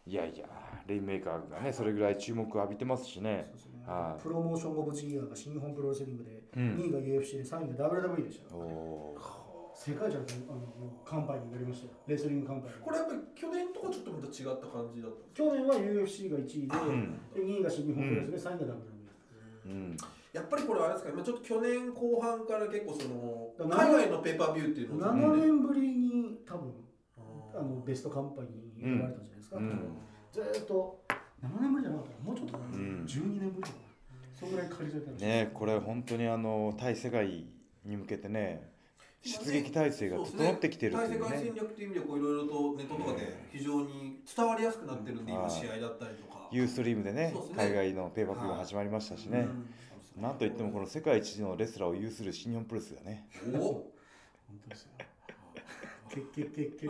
[0.09, 0.45] いやいや
[0.87, 3.51] レインメーカーがねそれぐらい注目を浴びてますしね。
[3.85, 4.23] はい。
[4.23, 6.75] プロモーションオブジイヤーが新日本プロレスリングで、うん。
[6.77, 8.55] 2位が UFC で3位が WWE でした。
[8.55, 8.61] よ。
[8.61, 9.47] おー。
[9.77, 11.93] 世界じゃあのカンパニーになりましたよ。
[12.07, 12.79] レスリングカンパニー。
[12.79, 15.17] これやっぱり去年とかちょっとまた違った感じだった。
[15.35, 17.19] 去年は UFC が1位で、ん。
[17.35, 18.77] で2位が新日本プロレスで3位が WWE。
[19.65, 19.97] うん
[20.37, 26.73] やっぱりこれあれですかね、まあ、ちょっと去年後半から結構その海外のペーパービューっていうのを7年ぶりに多分
[27.17, 29.57] ああのベストカンパニーに選ばれたんじゃないですか。
[29.57, 29.97] うん。
[30.31, 31.01] ずーっと
[31.41, 33.05] 7年ぶりじゃなかったもうちょっとかな、ん。
[33.05, 33.75] 12年ぶりかな。
[34.39, 37.47] そのぐらい借りられたらしいねこれ本当にあの対世界
[37.83, 38.69] に向けてね
[39.23, 46.47] 出撃体制が整ってきてるっていう対世界戦ね略という意味でこういろいろとネットとかで非常に伝わりやすくなってるんで、うん今試合だったりとか。
[46.51, 47.33] ユーストリームでね。
[47.57, 49.69] 海外のペーパービューが始まりましたしね、うん
[50.19, 53.27] なんといってもこの世界一のレスラーを有する新日本プロレスだね。
[53.53, 53.83] お本
[54.63, 54.89] 当ですよ。
[56.09, 56.89] けけけけけ。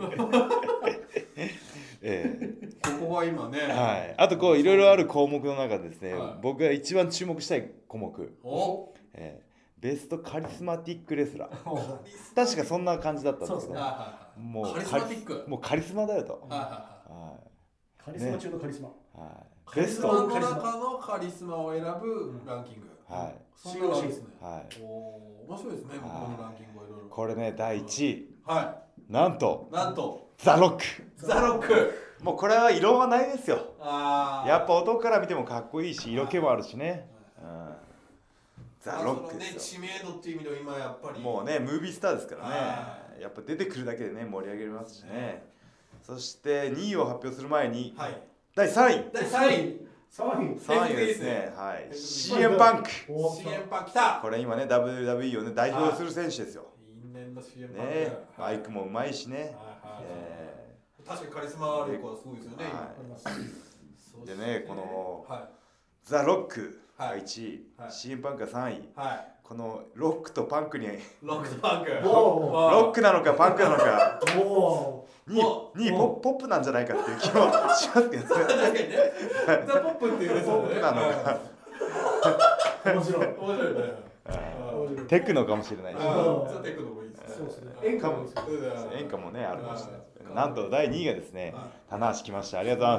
[2.02, 2.54] え。
[2.82, 3.58] ここが今ね。
[3.60, 4.14] えはい。
[4.16, 6.38] あとこういろいろある項目の中でですね、はい。
[6.42, 9.48] 僕が一番注目したい項目、おええ。
[9.78, 11.70] ベストカリスマティックレスラー。
[11.70, 12.00] は
[12.34, 13.60] 確かそんな感じだったんですけど。
[13.60, 13.80] そうですね。
[13.80, 15.44] はいもうカリスマティック。
[15.50, 17.34] もうカリスマだよと、はいはいは
[17.98, 18.88] カリスマ中のカリスマ。
[18.88, 19.30] いはい、
[19.66, 22.97] カリベストスマの中のカリスマを選ぶランキング。
[23.08, 24.26] はいそんなのあるんですね。
[24.40, 25.94] はいおお面白いですね。
[25.94, 27.06] 僕このランキングはいろいろ。
[27.08, 29.74] これね第1位はなんとい。
[29.74, 30.84] なんとザ・ロック
[31.16, 32.08] ザロック。
[32.22, 34.48] もうこれは異論はないですよああ。
[34.48, 37.08] やっぱ男から見てもかっこいいし色気もあるしね、
[37.40, 37.70] うん、
[38.80, 41.20] ザ・ロックねですよ知名度っていう意味では今やっぱり。
[41.20, 42.50] もうねムービースターですからは
[43.16, 45.44] ねやっぱ出てくるだけでね盛り上げますしね
[46.02, 48.22] そして2位を発表する前にはい。
[48.54, 49.87] 第3位第三位。
[50.10, 50.56] 3位。
[50.58, 51.52] 3位はですね。
[51.56, 51.96] はい。
[51.96, 52.90] CM パンク。
[53.08, 54.18] お CM パン来た。
[54.20, 56.66] これ今ね WWE をね代表する選手ですよ。
[56.86, 58.64] 因縁の CM パンねマイク。
[58.64, 59.36] クもうまいしね。
[59.36, 59.52] はいは
[60.00, 62.64] いえ確かにカリスマ力はすごいですよね。
[62.64, 62.90] は
[64.24, 64.26] い。
[64.26, 65.26] でねこの
[66.04, 67.22] ザ・ロックがはい。
[67.22, 67.66] 1位。
[67.78, 67.92] はい。
[67.92, 68.76] CM パンクが3位。
[68.76, 69.37] いはい。
[69.48, 70.88] このロックとパンクに
[71.22, 71.90] ロックとパンク。
[72.04, 73.00] ロック。
[73.00, 74.20] なのかパンクなのか。
[74.38, 78.28] お2お位2位ポポップなんじゃないかっていう気もしますけどね。
[78.28, 78.98] 確かにね。
[79.66, 80.42] ザ・ポップっていうね。
[80.42, 81.38] ポップなのか。
[82.84, 83.26] ー面白い。
[83.26, 85.06] 面白いね。
[85.08, 85.96] テクノかもしれないし。
[85.98, 87.34] あーザ・テクノもいいですね。
[87.38, 87.72] そうですね。
[87.84, 88.16] 演歌も。
[88.98, 92.58] 演歌もねあるかもしれないなんと第2位がですねはい棚橋来ました。
[92.58, 92.96] ありがとうござ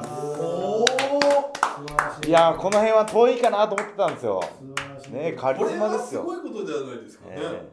[1.96, 2.12] ま。
[2.20, 2.28] す。
[2.28, 2.32] い。
[2.32, 4.40] やーこの辺は遠いかなと思ってたんですよ
[5.02, 5.32] 素晴らしい。
[5.32, 6.26] ねカリスマですよ。
[6.26, 7.36] はすごいことじゃないですかね。
[7.36, 7.68] ええ。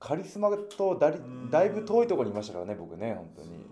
[0.00, 1.50] カリスマとだりうん。
[1.50, 3.66] だいぶ遠いところにいましたからね僕ね本当に。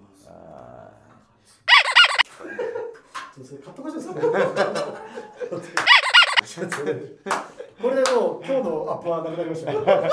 [7.80, 9.78] これでもう今日のアップはなくなりましたね。
[9.84, 10.08] ー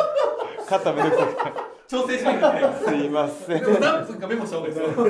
[0.68, 2.74] 肩めんどくさ調整しなきゃいけない。
[2.74, 5.06] くすいませんでも何分かメモした方がいいですよ。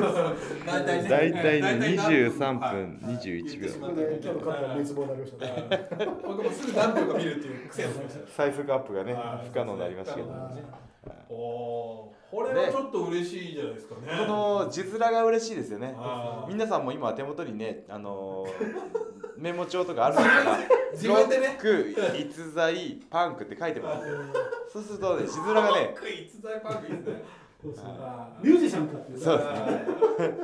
[0.66, 1.10] 大体ね。
[1.10, 5.88] 大体ね何23はい分21秒これで今日のカットは滅亡になりましたね。
[6.26, 8.28] 僕もすぐ何秒か見るっていう癖がつきました。
[8.36, 10.64] 最速アップがねはい不可能になりましたけどあね
[11.30, 14.02] おおー、これはちょっと嬉しいじゃないですかね。
[14.26, 15.96] この字面が嬉しいですよね
[16.48, 19.04] 皆さんも今手元にねあのー
[19.38, 20.60] メモ帳とかあるんですから
[20.94, 21.48] 自分でね。
[21.48, 21.58] ロッ
[22.14, 24.08] ク逸材パンクって書いてます。
[24.72, 27.24] そうするとね字面がねクイズ大パークいいですね。
[27.62, 29.20] そうですねあミュージシャンかっていう。
[29.20, 29.50] そうです。
[29.50, 30.44] ね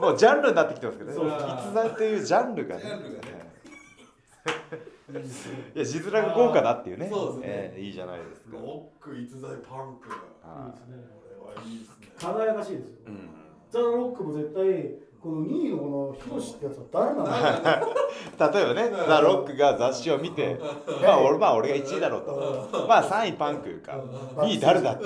[0.00, 1.26] もうジャンルになってきてますけどそう。
[1.26, 2.82] ね逸材というジャンルがね。
[5.74, 7.08] いや字面が豪華だっていうね。
[7.10, 7.44] そうですね。
[7.46, 8.46] ええいいじゃないですか。
[8.52, 10.08] ロック逸材パンク。
[10.08, 10.12] い。
[10.12, 10.96] いですね。
[11.34, 12.08] れはいいですね。
[12.18, 12.90] 輝かしいですよ。
[13.06, 13.28] ーうん。
[13.70, 14.64] ザ・ロックも絶対
[15.22, 20.56] この2位のこのヒロシってやつは誰なの例えばね「ザ・ロックが雑誌を見て
[21.02, 22.86] まあ俺まあ俺が1位だろうと。
[22.88, 23.92] まあ3位パンクか
[24.36, 25.04] 2位誰だって。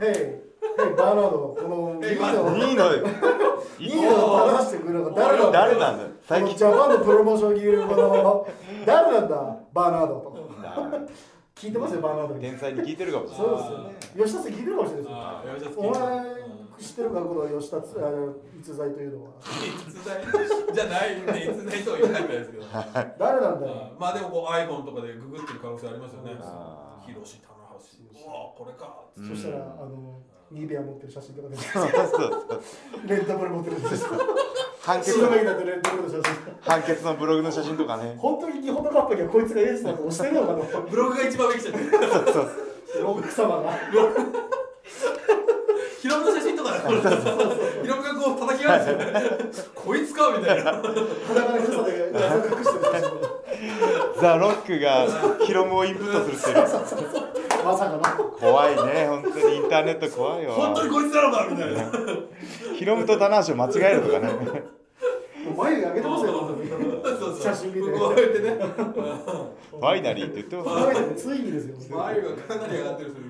[0.00, 3.02] ヘイ、ヘイ、バーナード、この2位の、2位の2
[3.78, 4.10] 位の
[4.58, 5.60] 正してくるのが誰なんだ？
[5.60, 6.52] 誰なん最近。
[6.52, 8.46] のジャパンのプロモーション級この。
[8.86, 9.56] 誰なんだ？
[9.72, 10.36] バーナードと
[11.54, 12.34] 聞いてますよバーナード。
[12.34, 13.46] に天才に聞いてるかもしれない。
[13.46, 13.94] そうですよね。
[14.16, 15.72] 吉田さん聞いてるかもしれないですよ。
[15.76, 16.39] お前
[16.80, 19.30] 知ってるかこの吉田つあの逸材というのは。
[19.44, 20.24] 逸材
[20.72, 22.64] じゃないんで逸材とは言わないですけど。
[23.20, 26.32] 誰なんだよあーまあでもこう iPhone とかでググってる可能性ありますよね。
[27.06, 29.28] 広志棚橋うわこれかうん。
[29.28, 32.60] そしたらあのニベア持ってる写真とかでそうそうそう。
[33.06, 34.08] レッドブル持ってる写真。
[34.80, 35.28] 判決の。
[35.28, 36.56] 写真。
[36.62, 38.16] 判決のブログの写真とかね。
[38.18, 40.54] 本当に日本のカップにはこいつがエースだと押してるのか。
[40.54, 41.90] なブログが一番上来ちゃってる。
[41.90, 43.72] そうそうロック様が。
[46.00, 46.49] ヒロムの写真
[46.80, 50.72] ヒロムがこう叩き合うんですよこいつかみたいな。
[50.72, 53.08] 裸の傘で謎隠してる。
[54.20, 55.06] ザ・ロックが
[55.44, 56.56] ヒロムをインプットするっていう
[57.64, 58.24] まさかの。
[58.24, 59.56] 怖いね本当に。
[59.56, 61.90] インターネット怖い本当にわこいつなのかみたいな。
[62.76, 64.30] ヒロムと棚橋を間違えるとかね。
[65.56, 66.32] 眉毛上げてますよ。
[66.32, 67.40] 本当にそうそう。
[67.40, 67.90] 写真見て。
[67.98, 68.46] こうやってね。
[69.70, 70.62] ファイナリーって言ってま
[70.92, 71.74] すねついにですよ。
[71.98, 73.29] 眉がかなり上がってるんですよ今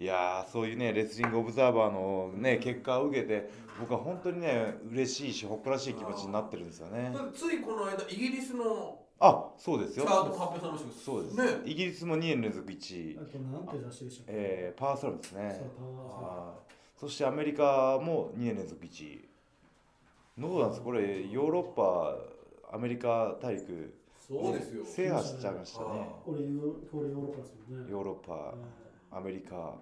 [0.00, 7.12] いやーそういうねレスリングオブザーバーのね結果を受けて僕は本当にね嬉しいし誇らしい気持ちになってるんですよね。
[7.34, 10.06] ついこの間イギリスのあそうですよ。
[10.06, 11.70] チャートも発表されましたけどそうです、ね。
[11.70, 13.18] イギリスも2年連続1位。
[13.18, 14.32] あとなんて雑誌でしたっけ？
[14.32, 15.60] えーパワースラムですね。
[16.98, 19.28] そそしてアメリカも2年連続1位。
[20.38, 21.64] どうなんですこれヨーロッ
[22.70, 23.92] パアメリカ大陸
[24.26, 24.82] そうですよ。
[24.86, 26.08] 制覇しちゃいましたね。
[26.24, 27.90] これヨーロッパですよね。
[27.90, 28.32] ヨーロッパ。
[28.34, 28.54] あ
[29.10, 29.56] アメリカ。
[29.56, 29.74] あ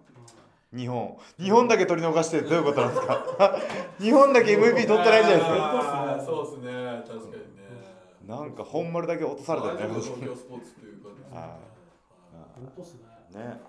[0.74, 1.16] 日本。
[1.38, 3.58] 日本だけ取り逃してどういうことなんですか？
[4.00, 6.22] 日本だけ MVP 取ってないじゃないですか。
[6.24, 7.02] そうですね。
[7.06, 7.38] 確かにね。
[8.26, 11.10] なんか本丸だけ落とされたよね東京スポーツというか
[13.30, 13.60] ね。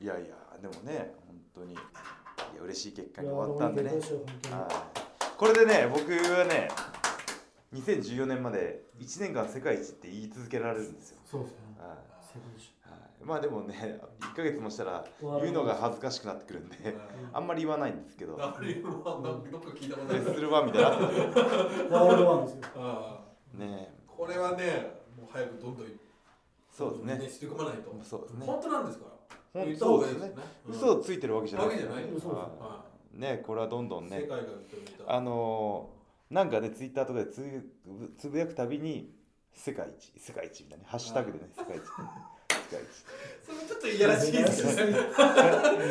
[0.00, 1.72] いやいやでもね本当に。
[1.74, 3.92] いや嬉しい結果に終わったんでね。
[5.38, 6.68] これでね僕はね
[7.74, 11.58] 2014年まで1年間世界一って言い続けられるんですよ、そうですね。
[11.78, 12.74] はい世界一。
[12.82, 16.96] はい、まあでもね 1ヶ月もしたら言うのが恥ずかしくなってくるんで
[17.32, 18.36] あんまり言わないんですけど。
[18.36, 20.96] あれはなんかどっか聞いたことあるレッスルワンみたいにな。
[21.98, 22.60] ワールドワンですよ。
[22.76, 23.94] あね。
[24.08, 25.86] ーこれはねもう早くどんどん
[26.70, 27.28] そうですね。
[27.28, 27.92] して込まないと。
[28.02, 28.46] そうですね。
[28.46, 29.04] 本当なんですか？
[29.54, 30.34] らほん言った方そうですね。
[30.68, 31.68] 嘘をついてるわけじゃない。
[31.68, 32.04] わけじゃない。
[33.12, 34.26] ねこれはどんどんね。
[35.06, 36.02] あのー
[36.34, 37.42] なんかねツイッターとかでつ
[37.84, 39.14] ぶつぶやくたびに
[39.52, 41.82] 世界一世界一みたいなハッシュタグでね世界一
[43.44, 44.92] それちょっといやらしいですよね。
[44.92, 45.02] いや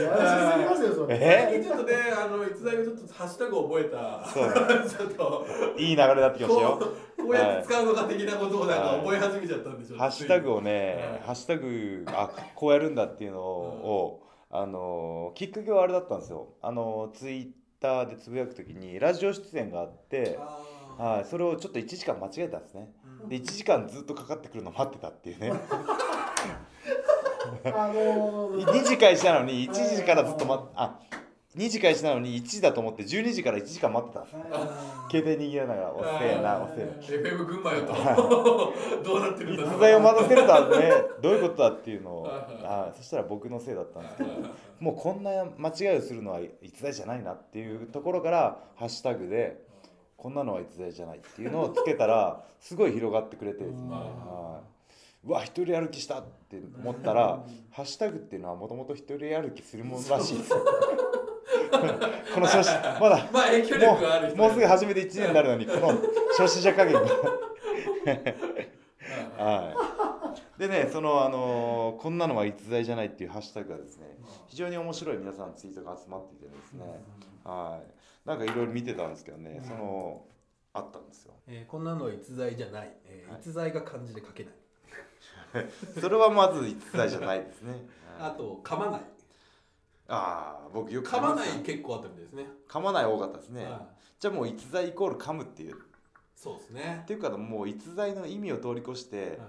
[0.10, 1.17] らしすぎますよそれ。
[1.20, 1.50] え？
[1.52, 4.26] 最近ちょっとねあの逸材がちょっとハッシュタグを覚えた。
[4.28, 4.54] そう。
[4.89, 5.46] ちょっと。
[5.78, 6.80] いい流れになってきましたよ。
[7.17, 11.22] こうやって使うのか的なことをなんか覚え始めちゃったんでしょうねハッシュタグをね、はい。
[11.28, 16.54] ハッシュタグあこうやるんだっていうのを、あのきっかけはあれだったんですよ。
[16.62, 22.89] あのツイッターでつぶやくときにラジオ出演があって、あはい、それをちょっと1時間間違えたんですね。
[23.26, 25.54] ーで1時間ずっとかかってくるのを待ってたっていうね
[27.65, 28.65] あのー。
[28.65, 31.00] 2時開始なのに1時からずっと待ってあ
[31.58, 34.36] 2時開始なのに1時だと思って12時から1時間待ってたんです。
[34.54, 36.91] あ携帯握りながら「おっせえなおっせえな」
[37.36, 38.74] FM 群馬よと。
[39.04, 42.24] どうなってるんだ逸材を待たせるとはねどういうことだっていうのを。
[42.24, 44.30] はいあそしたら僕のせいだったんですけど
[44.80, 49.62] もうこんな間違いをするのは逸材じゃないなっていうところからハッシュタグで
[50.15, 53.82] こんなのは逸材じゃないっていうのをつけたらすごい広がってくれてですね。
[53.82, 53.91] うん。
[53.91, 54.81] はい
[55.23, 60.65] うわ一人歩きしたって思ったらハッシュタグっていうのはもともと一人歩きするものらしいですよ。
[61.71, 65.88] この初心まだ まあ影響力がある人もうもうすぐ初めて1年になるのにこの
[66.38, 67.01] 初心者加減が。
[69.38, 69.73] は
[70.57, 76.86] い、でねそのあのーこんなのは逸材じゃないっていうハッシュタグがですね非常に面白い皆さんツイートが集まっていてですね、
[77.43, 77.81] は
[78.25, 80.25] い、なんかいろいろ見てたんですけどねその
[80.73, 81.34] あったんですよ。
[81.47, 83.41] えーこんなのは逸材じゃない、えーはい。
[83.41, 84.53] 逸材が漢字で書けない
[85.99, 87.81] それはまず逸材じゃないですね、はい
[88.21, 89.01] あと噛まない。
[90.07, 92.47] ああ僕よく噛まない結構あったみたいですね。
[92.69, 93.71] 噛まない多かったですね、はい。
[94.19, 95.75] じゃあもう逸材イコール噛むっていう。
[95.75, 95.77] っ
[96.35, 97.03] そうですね。
[97.07, 99.39] ていうかもう逸材の意味を通り越して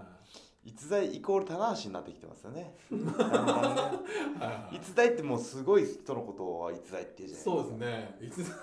[0.65, 2.75] 逸材イコール棚橋になってきてますよね。
[4.73, 8.19] 逸材ってもうすごい人のことは逸材って言うじゃないそうですね。
[8.21, 8.55] 逸材。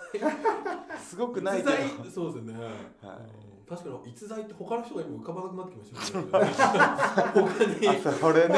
[0.98, 1.64] すごくない
[2.12, 2.72] そうですね、はい。
[3.44, 6.32] うん確かに逸材って他の人が今浮かばなくなってきましたよね。
[6.32, 8.56] 他 にあそれね。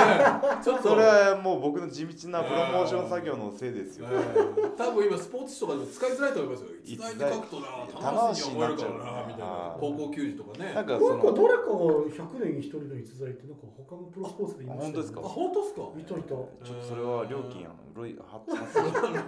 [0.63, 0.89] ちょっと。
[0.89, 4.07] それはもう僕の地道なプロモーション作業のせいですよ。
[4.07, 6.69] うん多分今スポーツ紙とかでも使いづらいと思いますよ。
[6.83, 9.27] 逸材って書くとな棚橋楽しいに覚えるからになっちゃうな。
[9.27, 9.45] みたいな。
[9.45, 10.73] はい高校球児とかね。
[10.73, 15.03] なんかなんかその誰かが100年に1人の逸材ってなんか他のプロスポーツで言いましたよね。
[15.03, 15.19] あ本当ですか？
[15.19, 16.19] あ本当ですかいた。
[16.19, 18.41] いたちょっとそれは料金あのロイは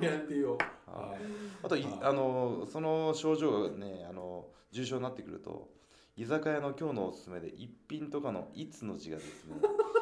[0.02, 1.22] やってよはい。
[1.64, 5.70] あといあのその症状がねあの重症になってくると
[6.18, 9.56] 居酒屋の今日のおすすめで一品とかの「いつ」の字がですね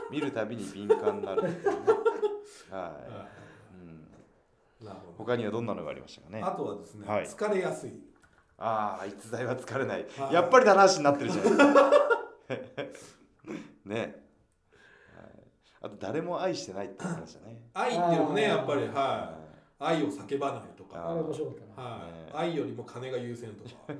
[0.09, 1.49] 見るたびに敏感になるね。
[2.69, 5.13] はい、うん、なるほど。
[5.17, 6.41] 他にはどんなのがありましたかね？
[6.41, 7.25] あとはですね、はい。
[7.25, 7.91] 疲れやすい。
[8.57, 10.05] ああ逸材は疲れない。
[10.17, 10.33] はい。
[10.33, 13.21] やっぱり棚橋になってるじゃな いですか
[13.85, 14.21] ね
[15.81, 17.61] あと誰も愛してないって言ってましたね。
[17.73, 19.95] 愛っていうのもねやっぱりははい。
[19.99, 20.99] 愛を叫ばないとか。
[20.99, 21.23] はい。
[21.23, 22.31] ね。
[22.33, 23.93] 愛よりも金が優先とか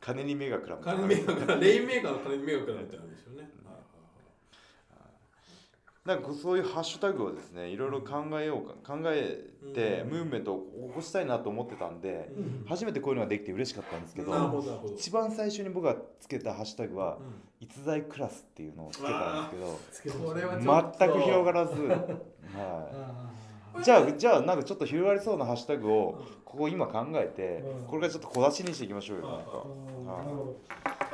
[0.00, 3.50] 金に目がくらむ金に目がくらレインメーカーの金に目がくらむってあるんですよね。
[6.02, 10.08] なんかそういうハッシュタグをですねいろいろ考えようか考えてうん。
[10.08, 12.64] ムーブメントを起こしたいなと思ってたんでうん。
[12.66, 14.64] 初めてこういうのができて嬉しかったんですけど
[14.96, 17.42] 一番最初に僕がつけたハッシュタグはうん。
[17.60, 19.56] 逸材クラスっていうのをつけたんで
[19.92, 23.30] すつけど全く広がらず、は
[23.74, 27.86] あい、じゃあじゃあなんかちょっと広がりそうなハッシュタグをここ今考えてうん。
[27.86, 29.64] これからちょっと小出しにしていきましょうよなんあか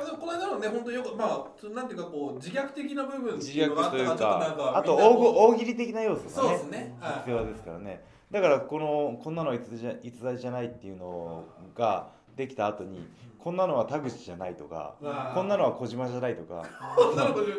[0.01, 6.95] あでもこの間のね本当よくまあなんていうかこう自虐的な部分自虐というかあと大大喜利的な要素がねすね。
[6.99, 7.13] はい。
[7.19, 8.03] 必要ですからね。
[8.31, 11.45] だからこのこんなのは逸材じゃ逸材じゃないっていうの
[11.75, 13.07] ができた後に
[13.47, 14.95] こんなのは田口じゃないとか
[15.33, 16.65] こんなのは小島じゃないとか。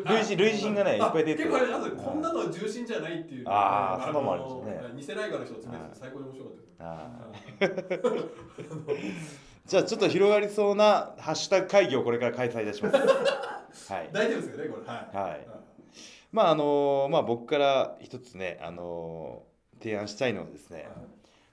[0.05, 1.51] 類似類似がねいっぱい出てる。
[1.51, 6.57] 結構あれこんなのは重心じゃないっていうあーのそんもありましたね偽ライガーの人が詰めて最高に面白かっ
[7.59, 8.29] た
[9.64, 12.96] じゃあちょっと広がりそうなハッシュタグ会議をこれから開催いたします。
[13.90, 14.11] はい。
[14.12, 14.87] 大丈夫ですよねこれ。
[14.87, 15.16] はい。
[15.16, 15.46] はい。
[16.33, 19.42] まああのまあ僕から一つねあの
[19.83, 20.87] 提案したいのはですね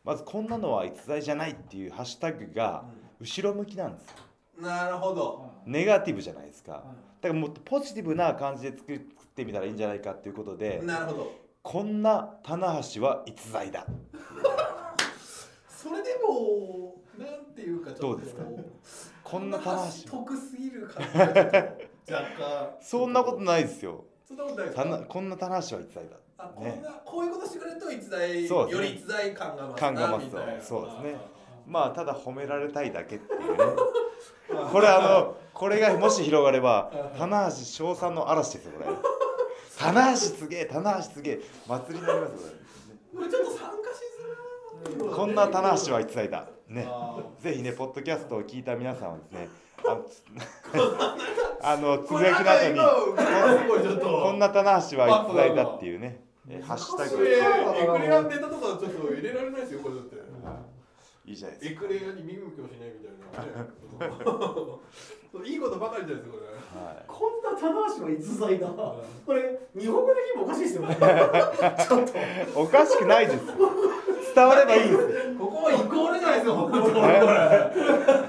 [0.03, 2.83] まずこんなのは逸材じゃないっていうハッシュタグが
[3.21, 4.17] 後ろ向きなんですよ
[4.59, 5.51] なるほど。
[5.65, 6.73] ネガティブじゃないですか。
[6.73, 6.83] は
[7.21, 11.31] だからもっとポジティブな感じで作ってみたらいいんじゃないかっていうことでなるほど。
[11.63, 13.85] こんな棚橋は逸材だ。
[15.67, 18.43] それでもなんていうかちょっとどうですか？
[19.23, 21.33] こんな棚橋得すぎる感じがちょっ
[22.05, 22.75] と若干。
[22.81, 24.05] そんなことないですよ。
[24.27, 26.17] そんなことないですたなかこんな棚橋は逸材だ。
[26.37, 28.47] あこんなこういうことしてくれると逸材ね。
[28.47, 30.25] より逸材感が増す感が増す。
[30.25, 30.61] みたいな。
[30.61, 31.34] そうですね
[31.67, 33.63] まあただ褒められたいだけっていうね。
[34.71, 38.85] これあのこれがもし広がれば棚橋称賛の嵐ですよこれ。
[39.77, 41.39] 棚橋すげえ棚橋すげえ。
[41.67, 42.37] 祭りになりますよ
[43.13, 44.01] ここれちょっと参加し
[44.93, 45.09] づらい。
[45.09, 46.47] れこんな棚橋は逸材だ。
[46.67, 46.87] ね。
[46.87, 49.49] あぜひねポッドキャストを聞いた皆さんはですね
[51.61, 56.23] あの つぶやきの後にこんな棚橋は逸材だっていうね。
[56.47, 57.25] えハッシュタグ。
[57.25, 57.39] エ
[57.97, 60.14] クレアネタとかちょっと入れられないですよこれだって
[61.27, 63.69] いいじゃないですエクレアに見向きもしないみたいなね。
[65.49, 66.45] いいことばかりじゃないですかこれ。
[66.45, 67.03] か、はい。
[67.07, 68.67] こんな棚橋は逸材だ。
[68.67, 70.95] これ日本語的にもおかしいですよね。
[70.95, 72.61] ちょっと。
[72.61, 73.45] おかしくないです。
[74.35, 74.93] 伝わればいいです。
[74.93, 74.99] よ
[75.39, 77.07] ここはイコールじゃないですか本当にこれ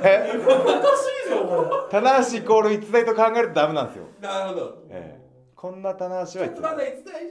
[0.03, 4.79] えおかしいこ棚橋イコール逸材と考えるとダメなんですよ、なるほど。
[4.91, 7.29] ええ、こんな棚橋ちょっとは逸材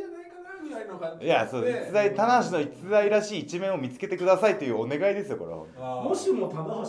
[0.67, 5.51] ぐらいの感じいやそう逸材棚橋の逸材らしい一面を見つけてくださいというお願いですよこれ
[5.83, 6.01] は。
[6.03, 6.83] もしも棚橋が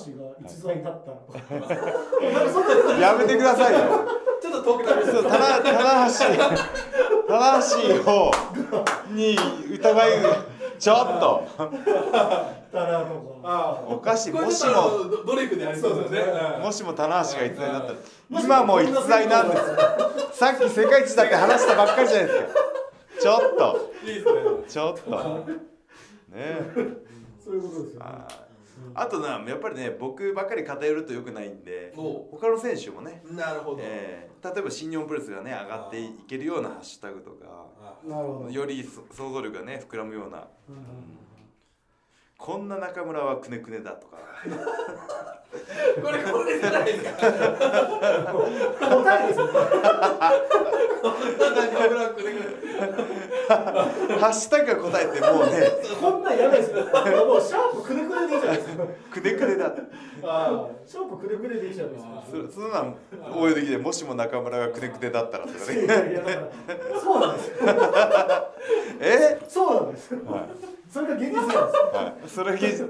[0.45, 3.79] 逸材だったら やめてくださいよ。
[4.41, 7.61] ちょっと遠くなりまそう棚棚橋棚
[8.05, 8.31] 橋を
[9.13, 9.37] に
[9.73, 10.11] 疑い
[10.79, 11.45] ちょっと。
[13.89, 16.21] おかしいもしものドドリフでありそうですね
[16.57, 17.99] うんもしも棚橋が逸材だったら
[18.43, 19.61] 今も逸材なんです。
[19.63, 19.67] よ
[20.33, 22.61] さっき世界一だって話したばっかりじゃないですか
[23.21, 23.93] ちょっと。
[24.05, 24.41] いいですね。
[24.69, 25.11] ちょっと。
[25.11, 25.57] ね。
[26.37, 26.73] え
[27.43, 28.07] そういうことですよね。
[28.95, 32.29] あとなやっぱりね僕ばっかり偏るとよくないんでお。
[32.31, 38.51] 他の選手もね、なるほど、えー例えば新日本プロレスがね上がっていけるようなハッシュタグとかあなるほど。
[38.51, 40.47] よりそ想像力がね膨らむような。
[40.69, 40.77] うん
[42.39, 44.17] こんな中村はくねくねだとか。
[46.03, 47.11] これこれじゃないですか。
[48.81, 49.55] 答えですよ中
[51.89, 52.41] 村君ね
[53.49, 55.53] ハッシュタグが答えてもうね。
[55.99, 56.85] こんなんやばいですよ。
[57.27, 58.85] もうシャープくねくねでいいじゃないですか。
[59.11, 59.73] くねくねだ。
[60.25, 62.23] あシャープくねくねでいいじゃないですか。
[62.53, 62.95] そそんなん
[63.35, 65.87] 応用できてもしも中村がくねくねだったらとかいね
[67.03, 67.57] そうなんですよ。
[69.01, 69.41] え？
[69.49, 70.21] そうなんですよ。
[70.27, 71.63] はいそれが現実なんですよ。
[71.93, 72.29] はい。
[72.29, 72.89] それ現実。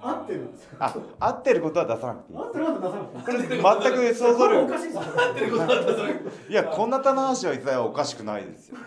[0.00, 0.70] 合ってるんですよ。
[0.78, 2.38] あ合ってることは出さなくていい。
[2.38, 3.62] 合ってること出さなくていい。
[3.62, 5.02] これ全く想像これお力かしいですよ。
[5.02, 6.14] 合ってることだったそれ
[6.48, 8.78] いやこんな棚橋は逸材はおかしくないですよ。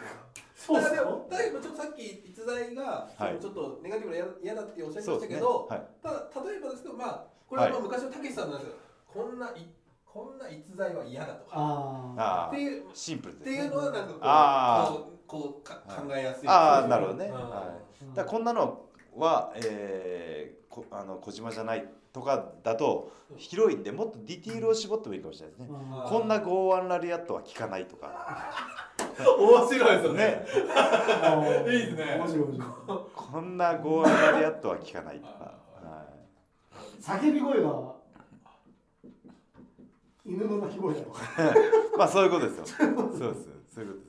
[0.55, 3.39] そうですよだちょっとさっき逸材がはい。
[3.39, 5.81] ちょっとネガティブな嫌嫌だっておっしゃいましたけど、はい。
[6.03, 9.67] ただ例えばですけどまあこれはまあ昔のたけしさんなんですけど、こんない
[10.05, 11.51] こんな逸材は嫌だとか。
[11.55, 16.07] ああっていうシンプルっていうのはなんかこうこうかはい。
[16.07, 16.49] 考えやすい。
[16.49, 17.25] あーなるほどね。
[17.25, 17.33] うん。
[17.33, 17.43] はい。
[17.43, 28.07] あだこんなのは、えー、こあの小島じゃないとかだと広いんでもっとディティールを絞ってもいいかもしれないですね、あこんな剛腕ラリアットは効かないとか。
[29.17, 30.19] 面白いですよね。
[30.19, 30.45] ね。
[31.65, 32.15] ー いいですね。
[32.17, 32.99] 面白い面白い。
[33.15, 36.05] こんな剛腕ラリアットは効かないとか、は
[37.01, 37.95] 叫び声が
[40.25, 41.21] 犬の鳴き声だとか。
[41.97, 42.65] まあそういうことですよ。
[42.65, 43.49] そうです。
[43.73, 44.06] そういうこと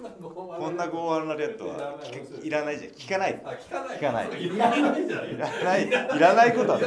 [0.00, 1.98] こんな剛腕ラリアットは
[2.42, 2.92] いらないじゃん。
[2.92, 3.40] 聞かない。
[3.44, 3.98] あ聞かない。
[3.98, 4.44] 聞かない。
[4.44, 5.32] いらないじゃない。
[5.34, 5.86] いらない。
[5.86, 6.80] いらないことは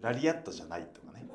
[0.00, 1.26] ラリアットじゃないとかね。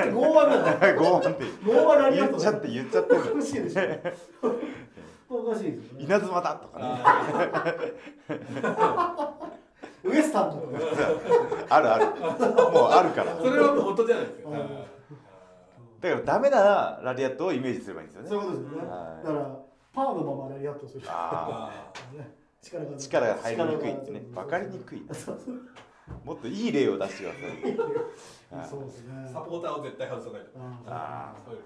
[0.00, 0.92] だ。
[0.92, 3.82] 剛腕って剛腕ラリアット言っちゃって言っちゃってるおかしいでしょ。
[5.28, 6.84] おかしいです稲妻だとかね。
[10.04, 10.64] ウエスタンとか。
[11.76, 12.06] あるある。
[12.06, 13.36] もうあるから。
[13.36, 14.48] それは本当じゃないですか。
[14.50, 14.92] うん
[16.02, 18.28] だからダメなラリアットをイメージすればいいんですよね。
[18.28, 18.88] そういうことですよね。
[18.88, 19.26] はい。
[19.26, 19.58] だから
[19.92, 21.02] パーのままラリアットする。
[21.06, 21.70] あ
[22.12, 24.20] ね 力があ力が入りにくいってね。
[24.34, 25.54] 分かりにくいそうそう。
[26.24, 28.66] もっといい例を出してください。
[28.68, 29.30] そうですね。
[29.32, 30.48] サポーターを絶対外さないと。
[30.88, 31.62] ああそういう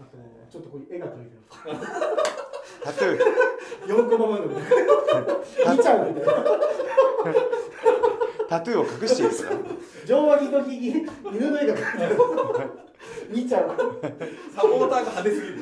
[0.00, 0.16] あと
[0.50, 1.42] ちょっとこういう絵が描いてる。
[2.82, 3.20] タトゥーある。
[3.86, 4.38] 4コマ漫
[5.66, 6.32] 画見ちゃうみたいな
[8.48, 9.30] タトゥーを隠している。
[9.36, 9.56] とかね
[10.06, 12.16] 上脇の木に犬の絵が描いてある。
[13.28, 13.68] 見ちゃう
[14.54, 15.54] サポーターが派手すぎる。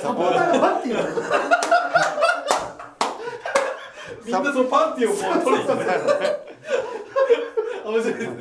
[0.00, 1.08] サポーターがバッティーなの
[4.24, 5.84] みんなそのパンティをこう取りに行って
[7.84, 8.34] 面白いですね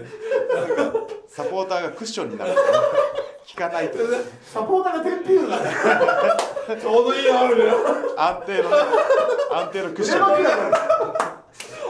[1.28, 2.56] サポーターがクッションになる。
[2.56, 2.78] とかね
[3.48, 3.98] 効かないと。
[4.00, 4.04] か
[4.44, 5.60] サポーターがテンピューだ。
[5.64, 7.74] ねちょうどいいなみたいな
[8.30, 8.76] 安定のね。
[9.52, 10.22] 安定のクッション。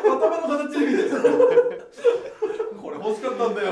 [0.06, 0.86] 頭の形で。
[0.86, 1.10] 見て
[2.82, 3.68] これ欲しかったんだよ。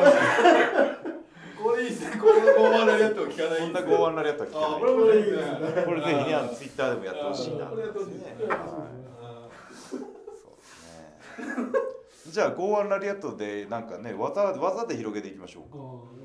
[1.62, 2.18] これいいですね。
[2.18, 5.38] これのゴーマンラリアットを聞かないこんな剛腕ラリアットは聞かあこれもいいね。
[5.86, 8.60] これぜひねあのツイッターでもやってほしいなこれやってほしいですねはい
[9.90, 15.78] そうですねじゃあ剛腕ラリアットでなんかね技技で広げていきましょうか。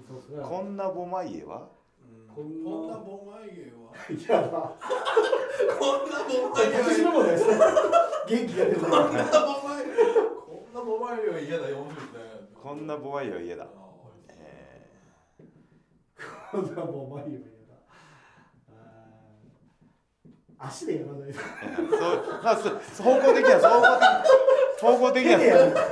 [0.09, 0.43] そうですね。
[0.43, 1.69] こんなボマイエは
[2.35, 9.93] こんなボマイゲはいやだこんなボマイゲ私のもです元気が出るこんなボマイゲ
[10.47, 11.65] こんなボマイゲは嫌だ
[12.55, 13.65] こんなボマイエは嫌だ。
[13.65, 13.69] あ
[14.29, 14.89] え
[16.53, 17.75] こんなもう眉毛だ。
[18.71, 21.43] あー足でやらないそう
[22.43, 22.73] まあそう
[23.03, 24.05] 方向的には方向的
[24.81, 25.39] 方向的には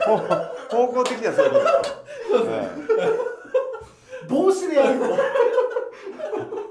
[0.04, 0.18] 方
[0.76, 1.64] 方向的にはそういうこと。
[1.64, 2.66] ですはい
[4.28, 5.16] 帽子でやるから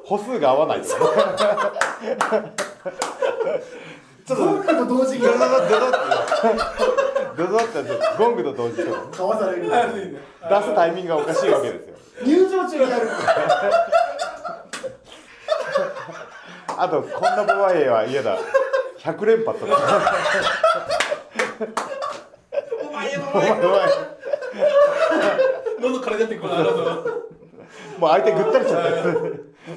[0.03, 1.05] 歩数が合わないとか
[2.01, 2.17] ね。
[4.25, 5.21] ちょっとゴングと同時に。
[5.21, 5.47] ドドドド
[7.37, 7.73] ドドドって
[8.17, 9.63] ゴングと同時とかわされる。
[9.63, 11.95] 出すタイミングがおかしいわけですよ。
[12.25, 13.09] 入場中にやる
[16.77, 18.37] あとこんなボマイエは嫌だ。
[18.99, 19.77] 100連発とか
[23.19, 23.95] ボマイゲボボマイエマイゲ
[25.81, 28.83] 喉から出てこないもう相手ぐったりしちゃっ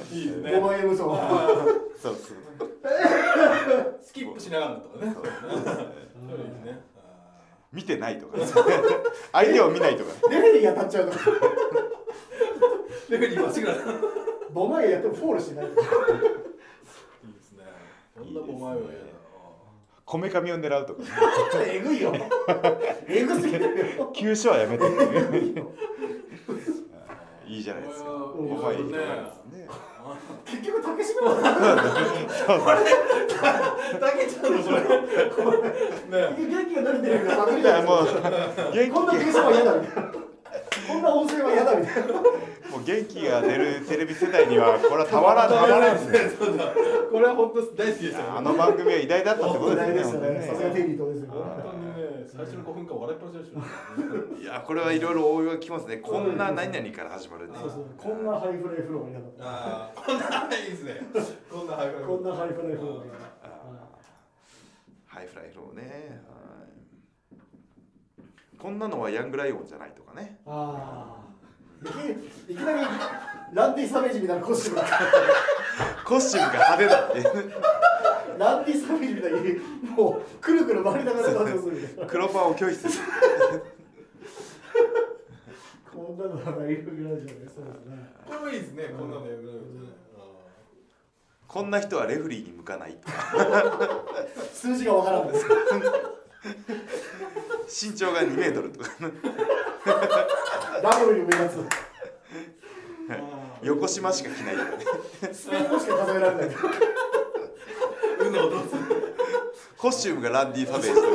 [0.01, 1.17] ていいですね5万円無双そう
[2.01, 2.15] そう
[4.01, 5.35] スキップしながらとかねそうです
[6.65, 6.79] ね
[7.71, 8.37] 見てないとか
[9.31, 11.25] 相手を見ないとかレフェリーが当たっちゃうとか
[13.09, 13.83] レベル今しぐらいいい
[14.53, 15.81] 5万円やってもフォールしてないいいで
[17.41, 17.63] すね
[18.17, 19.09] こんなボマイゲは嫌だ
[20.09, 21.01] こめかみを狙うとか。
[21.63, 22.11] えぐいよ。
[23.07, 24.09] えぐすぎるよ。
[24.11, 25.67] 急所はやめていう。
[27.45, 28.09] いいじゃないですか。
[28.09, 28.97] こボマイエねね
[30.49, 31.53] 結局竹島だだ
[34.13, 34.87] けちゃうのそれね
[36.39, 38.05] 元気が慣れてるからパクリじゃないいやもう
[38.73, 40.11] 元こんな竹島は嫌だみたいな。
[40.87, 42.13] こんな音声は嫌だみたいな
[42.89, 46.59] 元気が出るテレビ世代にはこれはたまらんたまらんですね。
[47.11, 50.41] これは本当大好きでしあの番組は偉大だったってことですよね。
[50.41, 52.25] さすがテリー伊藤ですよ本当にね。
[52.25, 55.97] 最初の5分間笑いっぱなしでしいやこれはいろいろ応用がきますね。
[55.97, 57.57] こんな何々から始まるね。
[57.61, 59.45] そうそうこんなハイフライフローが嫌だった。
[59.45, 61.01] ああこんないいですね
[61.51, 63.03] こんなハイフライこんなハイフライフロー。
[65.05, 66.21] ハイフライフローね。
[66.25, 68.57] はい。
[68.57, 70.39] こんなのはヤングライオンじゃないとかね。
[70.47, 71.28] ああ
[72.49, 72.87] いきなり
[73.53, 74.81] ランディ・サベージみたいなコスチューム。
[74.81, 74.87] が
[76.05, 77.59] コスチュームが派手だって。
[78.37, 79.59] ランディ・サベージみたいに
[79.95, 82.05] もうくるくる回りながら登場するみたいな。
[82.05, 82.93] 黒パンを拒否する。
[85.91, 88.13] こんなのはライフグラジオねそうですね。
[88.27, 88.57] これもい。
[88.57, 89.49] いですねこんなのやる
[91.49, 92.95] こんな人はレフリーに向かない
[94.53, 95.45] 数字がわからんです
[97.67, 98.89] 身長が2メートルとか。
[100.81, 101.59] ダブルに目立
[103.61, 104.63] 横島しか着ないね。
[105.33, 106.49] つスペイン語しか数えられない。
[108.19, 108.57] 運の音
[109.77, 111.07] コスチュームがランディ・サベージとか。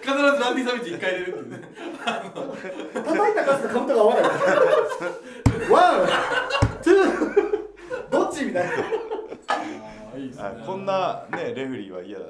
[0.00, 1.62] 必ずランディサミット1回入れるってね。
[2.92, 4.22] 叩いた数とカウントが合わない。
[5.70, 6.94] ワンツー
[8.10, 8.70] どっちみたいな。
[8.72, 8.76] あ
[10.14, 10.42] あいいですね。
[10.44, 12.24] あこんなねレフェリーーは嫌だ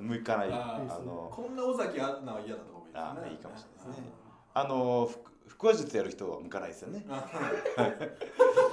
[0.00, 3.00] 向かないああのこんな尾崎アナは嫌だとかもいいですね。
[3.00, 4.12] あいいかもしれないですね。
[4.54, 5.18] あのふ
[5.58, 7.04] 腹話術やる人は向かないですよね。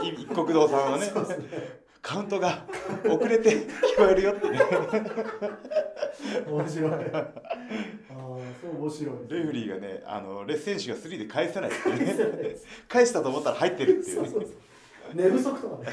[0.03, 1.11] 一国堂さんはね
[2.01, 2.65] カウントが
[3.05, 3.65] 遅れて聞
[3.97, 4.49] こえるよって。
[4.49, 4.59] ね
[6.47, 6.91] 面白い。
[6.91, 7.31] ああ
[8.61, 12.49] そう面白いレフェリーがねあのレッ選手がスリーで返せないっていうね。
[12.49, 12.55] ね
[12.87, 14.29] 返したと思ったら入ってるっていうね。
[14.29, 15.15] そうそうそう。
[15.15, 15.89] 寝不足とかね。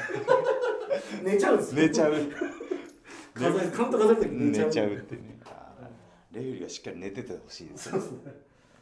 [1.23, 1.83] 寝ちゃうんですよ。
[1.83, 2.15] 寝ちゃう
[3.35, 5.39] 数えカウント数えてる時寝ちゃ寝ちゃううっていうね。
[6.33, 7.91] レフェリーがしっかり寝ててほしいです。
[7.91, 8.19] そうですね。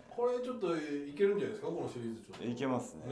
[0.09, 2.45] これちょっといけるんじゃないですかこのシリーズちょっと。
[2.45, 3.03] いけますね。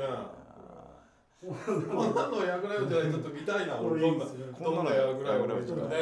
[1.41, 5.97] こんなのやぐらよじゃないちょっと見たいなこれいどんなどんなやぐらよこんなのちょっとね。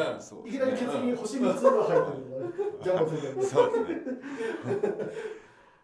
[0.46, 2.24] いきなりケツに星3つが入ってる
[2.82, 4.00] ジャンプするそうですね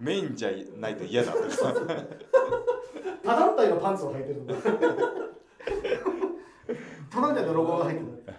[0.00, 1.34] メインじゃないと嫌だ
[3.22, 4.60] 他団体のパンツを履いてるとか
[7.10, 8.34] 他団体のロゴが入ってる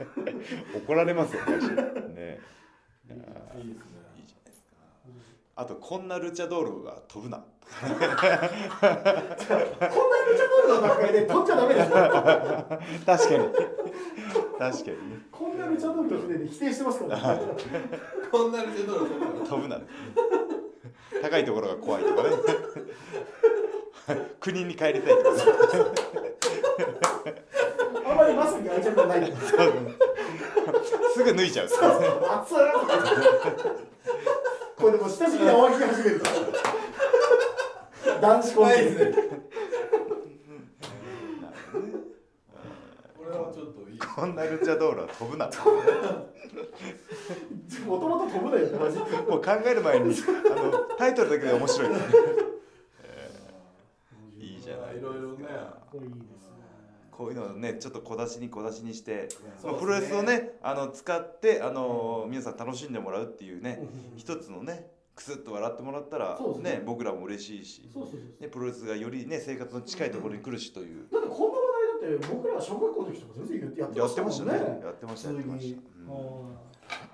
[0.74, 1.72] 怒られますよ会社ね。
[1.72, 2.40] いいですね。
[3.06, 4.76] いいじゃないですか。
[5.56, 7.44] あとこんなルチャドールが飛ぶな。
[7.80, 11.96] こんなルチャドールの段階で取っちゃダメですよ。
[13.06, 13.44] 確かに。
[14.58, 14.96] 確かに。
[15.10, 17.42] ねこんなルチャドールの船で否定してますからね。
[18.30, 19.06] こんなにジェドラと
[19.46, 19.80] 飛ぶな。
[21.22, 22.30] 高いところが怖いとかね。
[24.40, 26.29] 国に帰りたいとかね
[28.80, 29.32] 愛着がない。
[31.14, 31.66] すぐ脱いちゃう。
[31.66, 32.56] 熱い
[34.76, 36.22] これでも親しみに泡き始める。
[38.22, 38.74] 男子コンビ。
[38.76, 39.12] ですね。
[43.18, 43.98] これはちょっといい。
[43.98, 45.46] こんなルチャドールは飛ぶな。
[45.46, 45.52] も
[47.98, 49.02] ともと飛ぶなよマジで。
[49.28, 50.14] もう考える前に
[50.50, 51.90] あのタイトルだけで面白い、
[54.38, 55.10] いいじゃないですか。
[55.10, 55.46] いろいろね。
[55.92, 56.39] これいいですね
[57.20, 59.28] こういうのをねちょっと小出しに小出しにして、
[59.62, 63.78] まあプロレスをねあの使ってあの皆さん楽しんでもらうっていうね
[64.16, 66.76] 一つのねクスッと笑ってもらったらね。
[66.76, 67.90] ね僕らも嬉しいし、
[68.40, 71.62] ね、プロレスがよりね生活の近いところに来るしという、だってこんな話
[72.00, 74.30] 題だって僕ら小学校の時とか全然やってやっましてたもんね。
[74.30, 74.80] ましたね。
[74.82, 77.09] やってましたやってました、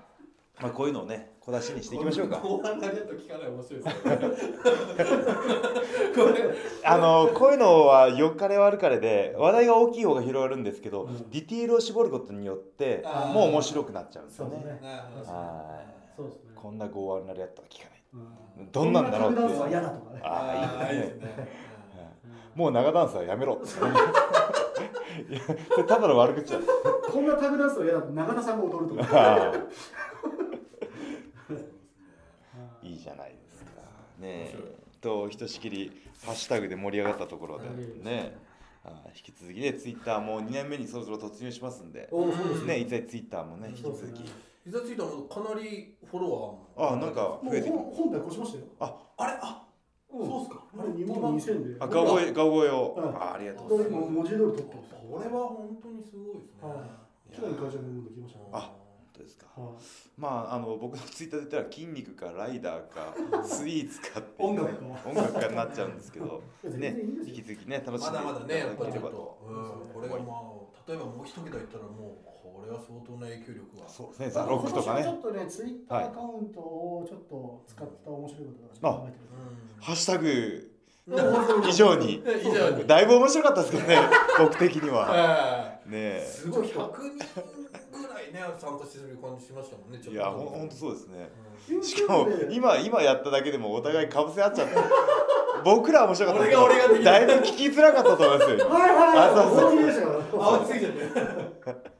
[0.61, 2.37] まあ、こういうのをね小出しにしていきましょうか。
[2.39, 4.17] 後半と聞かない面白いですね。
[6.13, 6.55] これ。
[6.83, 11.29] あのこういうのはよかれ悪かれで話題が大きい方が広がるんですけど、うん。
[11.29, 14.51] ディティールを絞ることによってもう面白くなっちゃうんですよね。
[14.51, 14.87] そうですね。
[14.89, 16.13] なるほどはい。
[16.17, 16.51] そうですね。
[16.55, 18.03] こんな剛腕なやったら聞かない。
[18.59, 18.71] うん。
[18.71, 19.41] どんなんだろうって。
[19.41, 20.21] こんなタグダンスは嫌だとかね。
[20.23, 21.25] ああいいですね。
[21.25, 21.67] ね
[22.55, 23.67] もう長ダンスはやめろって。
[25.29, 26.59] いやただの悪口だ。
[27.09, 29.53] こんなタグダンスは嫌だと中田さんが踊るとか
[33.07, 33.81] じゃないですか。
[34.19, 34.77] ねえ。
[34.99, 35.91] とひとしきり
[36.25, 37.69] ハッシュタグで盛り上がったところで。
[38.03, 38.35] ね
[38.83, 42.09] あー引き続きねツイッターも2年目にそろそろ突入しますんで。
[42.11, 42.79] おそうですね。
[42.79, 44.21] いつツイッターもね引き続き。
[44.21, 46.31] いざついたらかなりフォロ
[46.75, 46.99] ワーも。
[46.99, 48.65] あなんかもう増えてき本本体越しましたよ。
[49.17, 49.33] あれ？
[49.41, 49.63] あ
[50.11, 50.63] そうっすか？
[50.79, 51.79] あれ2万2000で。
[51.79, 52.95] あ顔声顔声を。
[52.97, 53.15] うん。
[53.15, 54.03] あありがとうございます。
[54.03, 54.89] 今文字通り取ってます。
[54.89, 56.67] これは本当にすごいですね。
[56.67, 57.35] はい。
[57.35, 58.45] 去年会社に飲んできましたね。
[58.51, 58.86] あ本
[59.17, 59.45] 当ですか？
[59.55, 59.73] はい。
[60.17, 63.13] まああの僕のツイッターで言ったら筋肉かライダーか
[63.43, 65.09] スイーツかっていうね音楽か。
[65.09, 66.95] 音楽家になっちゃうんですけど ね
[67.25, 75.03] 引き続きね楽しんまでだまだねやっぱりちょっとと、うん、これがまあ例えばもう一桁いったらもうこれは相当な影響力がそうですねザ・ロックとかね。
[75.03, 79.23] ちょっとねツイッターアカウントをちょっと使った面白いことが考えてる
[79.81, 80.71] ハッシュタグ
[81.07, 81.69] うん。
[81.69, 82.15] 以上に。
[82.43, 82.85] 以上に。
[82.87, 83.97] だいぶ面白かったですけどね
[84.39, 85.05] 僕的には。
[85.05, 86.25] はねえ。
[86.25, 87.25] すごい100人
[88.31, 90.13] ぐらいね参加してる感じしましたもんねちょっと。
[90.13, 91.29] いやほんとそうですね。
[91.79, 94.75] うしかも今今やっただけでもお互いかぶせ合っちゃって
[95.63, 99.17] 僕らは面白かった俺が俺がだいぶ聞きづらかったと思いますよはいはいはい。
[99.19, 99.77] あそうそう。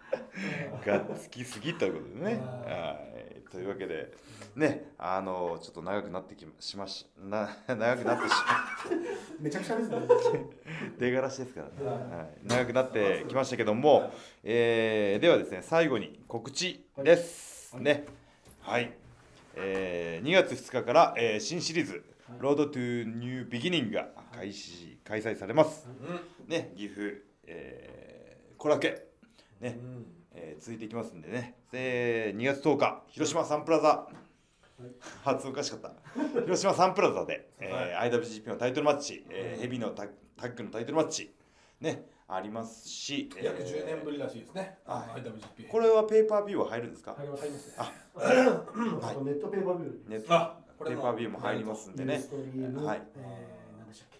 [0.85, 2.41] がっつきすぎということでね。
[2.65, 3.16] はい、
[3.51, 4.11] というわけで、
[4.55, 9.97] ね、あのちょっと長くなってきましましな 長くなってしま めちゃくちゃですね。
[10.99, 11.97] 出がらしですからね、はい。
[11.97, 14.11] はい、長くなってきましたけども、
[14.43, 17.85] えーではですね最後に告知です、はい。
[17.85, 18.05] ね。
[18.61, 18.93] はい、
[19.55, 22.03] えー2月2日から、えー新シリーズ
[22.39, 25.87] 「ロードトゥニュービギニングが開始開催されます、
[26.45, 29.07] ね、岐阜、えー、コラケ
[29.59, 29.79] ね、
[30.39, 34.07] えー続いていきますんでね、で2月10日、広島サンプラザ、
[35.23, 35.91] 発音おかしかった、
[36.41, 41.33] 広島サンプラザで、えー IWGP のタイトルマッチ、えーヘビーのタッタッグのタイトルマッチ、
[41.81, 44.77] ね、ありますし、えー約10年ぶりらしいですね。
[44.85, 45.21] はい。
[45.21, 47.73] IWGP これはペーパービューは入るんですか、入ります入りますね。
[47.77, 50.95] ああとネットペーパービューね、あこれも。
[50.97, 52.13] ペーパービューも入りますんでね。
[52.13, 52.21] はい。
[53.15, 54.19] えー何でしたっけ？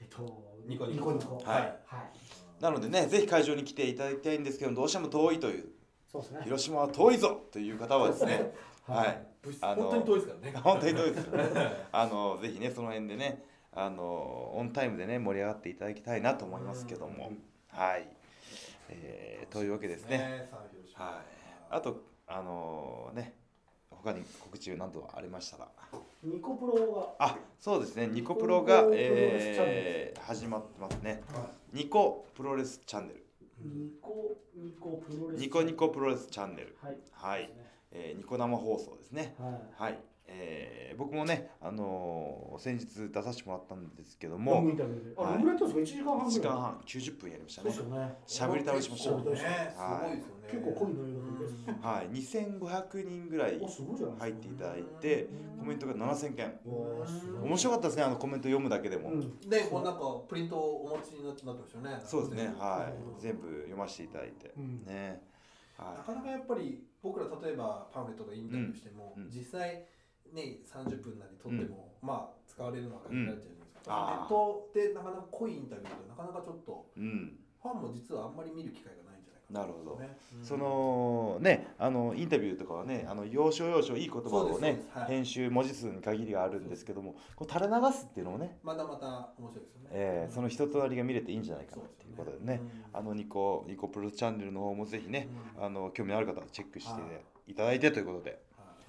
[0.00, 1.12] えっとニコニコ。
[1.12, 1.50] ニコニコ。
[1.50, 1.60] はい。
[1.86, 2.10] はい
[2.64, 5.66] なのでね、ぜひ会場に来ていただきたいんですけど、どうしても遠いという、
[6.10, 6.40] そうですね。
[6.44, 8.54] 広島は遠いぞという方はですね
[8.88, 9.26] はい。
[9.60, 10.56] あの本当に遠いですからね。
[10.64, 11.32] 本当に遠いですよ
[11.92, 17.32] あのぜひねその辺でねあのオンタイムでね盛り上がっていただきたいなと思いますけども。
[17.68, 18.08] はい、
[18.88, 20.48] えーというわけですね。
[20.94, 21.24] はい。
[21.68, 23.34] あとあのね
[23.90, 25.68] 他に告知などありましたら
[26.24, 28.06] ニコプロあそうですね。
[28.06, 31.22] ニコプロがえー始まってますね。
[31.34, 33.24] はニコプロレスチャンネル。
[33.60, 36.76] がニコニコプロレスニコニコプロレスチャンネル。
[36.82, 36.96] はい。
[37.12, 37.50] はい、
[37.90, 39.34] えーニコ生放送ですね。
[39.38, 39.92] はい。
[39.92, 45.32] はい、えー僕もね、あのー先日出させてもらったんですけどロングもインタビューであはい。
[45.32, 46.30] どのぐらいやったんですか1時間半1ぐらい。
[46.30, 46.80] 時間半。
[46.86, 47.70] 90分やりましたね。
[47.72, 48.14] そうですよね。
[48.26, 49.36] 喋り倒しましたね。
[49.36, 50.08] すはい。
[50.08, 50.44] ごいですよね。
[50.54, 56.60] 結構濃い内容ですねはい2500人ぐらい入っていただいてコメントが7000件。
[56.64, 57.48] うわーすごい。
[57.48, 59.40] 面白かったですねあのコメント読むだけでも、うん。
[59.40, 62.00] でこうなんかプリントをお持ちになってましたよね。
[62.06, 62.54] そうですね。
[62.56, 62.92] はい。
[62.92, 64.84] うん全部読ませていただいて、うん。
[64.86, 65.20] ね。
[65.76, 69.22] なはかなかやっぱり僕ら例えばパンフレットとかインタビューしても、うん。
[69.24, 69.30] うん。
[69.30, 69.84] 実際
[70.32, 74.06] ね30分なり撮っても、まあ使われるのは限られてるんですけど、うん。
[74.06, 77.38] ネットでなかなか濃いインタビューとなかなかちょっというん。
[77.62, 79.98] ファンも実はあんまり見る機会がないんじゃないかななるほど。
[79.98, 85.06] ねうんそのねあのインタビューとかはねあの要所要所いい言葉をねはい。
[85.06, 92.60] 編集文字数に限りがあるんですけどもこう垂れ流すっていうのもねまだまた面白いですよね、えーその人となりが見れていいんじゃないかなっていうことでね、
[92.92, 92.98] うん。
[92.98, 95.64] あのニコニコプロチャンネルの方もぜひね、うん。
[95.64, 96.98] あの興味のある方はチェックしては
[97.46, 98.40] いいただいてということで、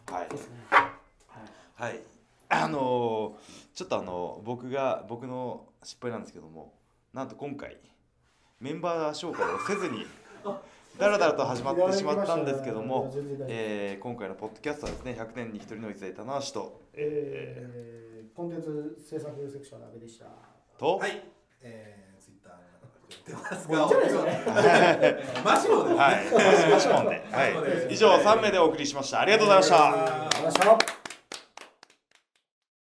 [0.08, 0.22] はい。
[0.22, 0.95] はい
[1.76, 1.92] はい。
[1.92, 2.04] はい、
[2.50, 6.74] あのーちょっとあの僕が僕の失敗なんですけども
[7.14, 7.78] なんと今回
[8.62, 10.06] メンバー紹介をせずに
[10.98, 13.14] だらだらと始まってしまったんですけども、
[13.50, 20.26] えー今回のポッドキャストはですね100年に一人の逸材棚橋とえーコンテンツ制作セクションの阿部でした。
[20.78, 21.24] と、はい、
[21.62, 25.42] えー、ツイッターの中でやってますもういいんじゃないですかね。
[25.44, 25.90] マシモで。
[25.90, 29.22] すねはい、マシモンで、はい、以上3名でお送りしました。
[29.22, 29.86] ありがとうございました。
[29.86, 31.05] ありがとうございました